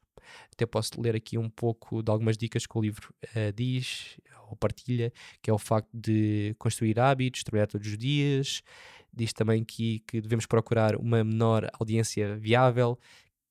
Até 0.51 0.65
posso 0.65 0.99
ler 1.01 1.15
aqui 1.15 1.37
um 1.37 1.49
pouco 1.49 2.01
de 2.01 2.11
algumas 2.11 2.37
dicas 2.37 2.65
que 2.65 2.77
o 2.77 2.81
livro 2.81 3.13
uh, 3.23 3.51
diz 3.53 4.17
ou 4.49 4.55
partilha, 4.55 5.11
que 5.41 5.49
é 5.49 5.53
o 5.53 5.57
facto 5.57 5.89
de 5.93 6.55
construir 6.57 6.99
hábitos, 6.99 7.43
trabalhar 7.43 7.67
todos 7.67 7.87
os 7.87 7.97
dias. 7.97 8.61
Diz 9.11 9.33
também 9.33 9.63
que, 9.63 9.99
que 10.07 10.21
devemos 10.21 10.45
procurar 10.45 10.95
uma 10.95 11.23
menor 11.23 11.69
audiência 11.79 12.35
viável, 12.35 12.97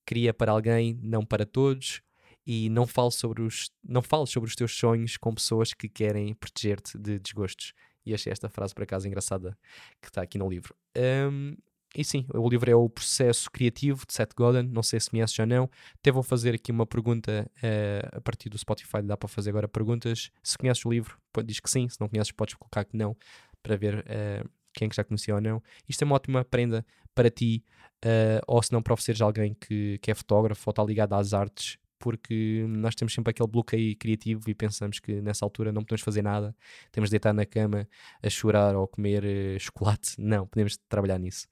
cria 0.04 0.34
para 0.34 0.52
alguém, 0.52 0.98
não 1.02 1.24
para 1.24 1.46
todos. 1.46 2.00
E 2.44 2.68
não 2.70 2.88
fales 2.88 3.14
sobre 3.14 3.40
os, 3.40 3.70
não 3.84 4.02
fales 4.02 4.30
sobre 4.30 4.48
os 4.48 4.56
teus 4.56 4.76
sonhos 4.76 5.16
com 5.16 5.32
pessoas 5.32 5.72
que 5.72 5.88
querem 5.88 6.34
proteger-te 6.34 6.98
de 6.98 7.20
desgostos. 7.20 7.72
E 8.04 8.12
achei 8.12 8.32
esta 8.32 8.48
frase, 8.48 8.74
por 8.74 8.82
acaso, 8.82 9.06
engraçada, 9.06 9.56
que 10.00 10.08
está 10.08 10.22
aqui 10.22 10.38
no 10.38 10.48
livro. 10.48 10.74
Um, 10.96 11.56
e 11.96 12.04
sim, 12.04 12.24
o 12.32 12.48
livro 12.48 12.70
é 12.70 12.74
o 12.74 12.88
processo 12.88 13.50
criativo 13.50 14.06
de 14.06 14.14
Seth 14.14 14.32
Godin, 14.34 14.62
não 14.62 14.82
sei 14.82 14.98
se 14.98 15.10
conheces 15.10 15.38
ou 15.38 15.46
não. 15.46 15.68
Até 15.96 16.10
vou 16.10 16.22
fazer 16.22 16.54
aqui 16.54 16.72
uma 16.72 16.86
pergunta 16.86 17.50
uh, 17.58 18.16
a 18.16 18.20
partir 18.20 18.48
do 18.48 18.56
Spotify, 18.56 19.02
dá 19.02 19.16
para 19.16 19.28
fazer 19.28 19.50
agora 19.50 19.68
perguntas. 19.68 20.30
Se 20.42 20.56
conheces 20.56 20.84
o 20.86 20.90
livro, 20.90 21.18
diz 21.44 21.60
que 21.60 21.70
sim, 21.70 21.88
se 21.88 22.00
não 22.00 22.08
conheces, 22.08 22.32
podes 22.32 22.54
colocar 22.54 22.84
que 22.84 22.96
não, 22.96 23.14
para 23.62 23.76
ver 23.76 23.98
uh, 23.98 24.48
quem 24.72 24.86
é 24.86 24.88
que 24.88 24.96
já 24.96 25.04
conhecia 25.04 25.34
ou 25.34 25.40
não. 25.40 25.62
Isto 25.86 26.02
é 26.02 26.04
uma 26.06 26.14
ótima 26.14 26.44
prenda 26.44 26.84
para 27.14 27.28
ti, 27.30 27.62
uh, 28.04 28.40
ou 28.46 28.62
se 28.62 28.72
não 28.72 28.82
para 28.82 28.94
ofereceres 28.94 29.20
alguém 29.20 29.54
que, 29.54 29.98
que 29.98 30.10
é 30.10 30.14
fotógrafo 30.14 30.62
ou 30.66 30.70
está 30.72 30.82
ligado 30.82 31.12
às 31.12 31.34
artes, 31.34 31.76
porque 32.02 32.66
nós 32.68 32.96
temos 32.96 33.14
sempre 33.14 33.30
aquele 33.30 33.48
bloqueio 33.48 33.96
criativo 33.96 34.50
e 34.50 34.54
pensamos 34.54 34.98
que 34.98 35.22
nessa 35.22 35.44
altura 35.44 35.70
não 35.70 35.82
podemos 35.82 36.02
fazer 36.02 36.20
nada, 36.20 36.54
temos 36.90 37.08
de 37.08 37.12
deitar 37.12 37.32
na 37.32 37.46
cama 37.46 37.88
a 38.20 38.28
chorar 38.28 38.74
ou 38.74 38.88
comer 38.88 39.22
uh, 39.22 39.60
chocolate. 39.60 40.16
Não, 40.18 40.44
podemos 40.44 40.76
trabalhar 40.88 41.16
nisso. 41.16 41.46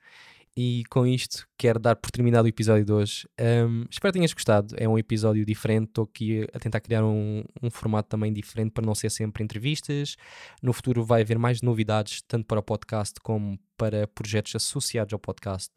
E 0.56 0.82
com 0.90 1.06
isto 1.06 1.46
quero 1.56 1.78
dar 1.78 1.94
por 1.94 2.10
terminado 2.10 2.46
o 2.46 2.48
episódio 2.48 2.84
de 2.84 2.92
hoje. 2.92 3.28
Um, 3.40 3.84
espero 3.88 4.12
que 4.12 4.18
tenhas 4.18 4.32
gostado. 4.32 4.74
É 4.76 4.88
um 4.88 4.98
episódio 4.98 5.46
diferente. 5.46 5.90
Estou 5.90 6.04
aqui 6.04 6.44
a 6.52 6.58
tentar 6.58 6.80
criar 6.80 7.04
um, 7.04 7.44
um, 7.62 7.70
formato 7.70 8.08
também 8.08 8.32
diferente 8.32 8.72
para 8.72 8.84
não 8.84 8.94
ser 8.94 9.10
sempre 9.10 9.44
entrevistas. 9.44 10.16
No 10.60 10.72
futuro 10.72 11.04
vai 11.04 11.22
haver 11.22 11.38
mais 11.38 11.62
novidades, 11.62 12.22
tanto 12.22 12.44
para 12.46 12.58
o 12.58 12.62
podcast 12.64 13.20
como 13.22 13.56
para 13.76 14.08
projetos 14.08 14.56
associados 14.56 15.12
ao 15.12 15.20
podcast. 15.20 15.70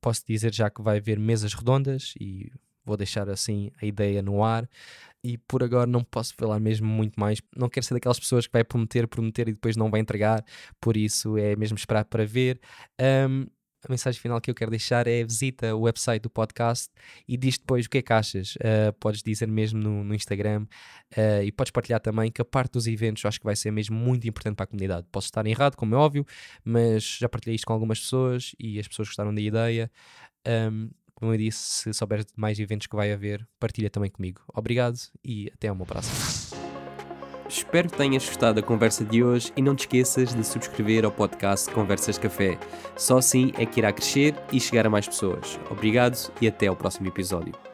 Posso 0.00 0.24
dizer 0.24 0.54
já 0.54 0.70
que 0.70 0.80
vai 0.80 0.98
haver 0.98 1.18
mesas 1.18 1.52
redondas 1.52 2.14
e 2.20 2.52
vou 2.86 2.96
deixar 2.96 3.28
assim 3.28 3.70
a 3.82 3.84
ideia 3.84 4.22
no 4.22 4.42
ar. 4.42 4.68
E 5.22 5.36
por 5.36 5.64
agora 5.64 5.86
não 5.86 6.04
posso 6.04 6.34
falar 6.34 6.60
mesmo 6.60 6.86
muito 6.86 7.18
mais. 7.18 7.42
Não 7.54 7.68
quero 7.68 7.84
ser 7.84 7.94
daquelas 7.94 8.20
pessoas 8.20 8.46
que 8.46 8.52
vai 8.52 8.62
prometer, 8.62 9.08
prometer 9.08 9.48
e 9.48 9.52
depois 9.52 9.76
não 9.76 9.90
vai 9.90 10.00
entregar. 10.00 10.44
Por 10.80 10.96
isso 10.96 11.36
é 11.36 11.56
mesmo 11.56 11.76
esperar 11.76 12.04
para 12.04 12.24
ver. 12.24 12.60
Um, 13.28 13.46
a 13.88 13.92
mensagem 13.92 14.20
final 14.20 14.40
que 14.40 14.50
eu 14.50 14.54
quero 14.54 14.70
deixar 14.70 15.06
é 15.06 15.22
visita 15.22 15.74
o 15.74 15.82
website 15.82 16.20
do 16.20 16.30
podcast 16.30 16.88
e 17.26 17.36
diz 17.36 17.56
depois 17.56 17.86
o 17.86 17.90
que 17.90 17.98
é 17.98 18.02
que 18.02 18.12
achas. 18.12 18.56
Uh, 18.56 18.92
podes 18.98 19.22
dizer 19.22 19.46
mesmo 19.48 19.80
no, 19.80 20.02
no 20.02 20.14
Instagram 20.14 20.66
uh, 21.16 21.42
e 21.44 21.52
podes 21.52 21.70
partilhar 21.70 22.00
também 22.00 22.30
que 22.30 22.42
a 22.42 22.44
parte 22.44 22.72
dos 22.72 22.86
eventos 22.86 23.24
acho 23.24 23.38
que 23.38 23.44
vai 23.44 23.54
ser 23.54 23.70
mesmo 23.70 23.96
muito 23.96 24.26
importante 24.26 24.56
para 24.56 24.64
a 24.64 24.66
comunidade. 24.66 25.06
Posso 25.10 25.26
estar 25.26 25.46
errado, 25.46 25.76
como 25.76 25.94
é 25.94 25.98
óbvio, 25.98 26.26
mas 26.64 27.18
já 27.18 27.28
partilhei 27.28 27.54
isto 27.54 27.66
com 27.66 27.72
algumas 27.72 28.00
pessoas 28.00 28.52
e 28.58 28.78
as 28.78 28.88
pessoas 28.88 29.08
gostaram 29.08 29.34
da 29.34 29.40
ideia. 29.40 29.90
Um, 30.46 30.90
como 31.16 31.32
eu 31.32 31.38
disse, 31.38 31.58
se 31.58 31.94
souberes 31.94 32.26
de 32.26 32.32
mais 32.36 32.58
eventos 32.58 32.86
que 32.86 32.94
vai 32.94 33.10
haver, 33.10 33.46
partilha 33.58 33.90
também 33.90 34.10
comigo. 34.10 34.42
Obrigado 34.54 34.96
e 35.24 35.50
até 35.52 35.72
uma 35.72 35.84
próxima. 35.84 36.56
Espero 37.48 37.88
que 37.88 37.96
tenhas 37.96 38.26
gostado 38.26 38.60
da 38.60 38.66
conversa 38.66 39.04
de 39.04 39.22
hoje 39.24 39.52
e 39.56 39.62
não 39.62 39.74
te 39.74 39.80
esqueças 39.80 40.34
de 40.34 40.44
subscrever 40.44 41.04
ao 41.04 41.12
podcast 41.12 41.70
Conversas 41.70 42.18
Café. 42.18 42.58
Só 42.96 43.18
assim 43.18 43.52
é 43.56 43.64
que 43.64 43.80
irá 43.80 43.92
crescer 43.92 44.34
e 44.52 44.60
chegar 44.60 44.86
a 44.86 44.90
mais 44.90 45.08
pessoas. 45.08 45.58
Obrigado 45.70 46.16
e 46.40 46.48
até 46.48 46.66
ao 46.66 46.76
próximo 46.76 47.08
episódio. 47.08 47.65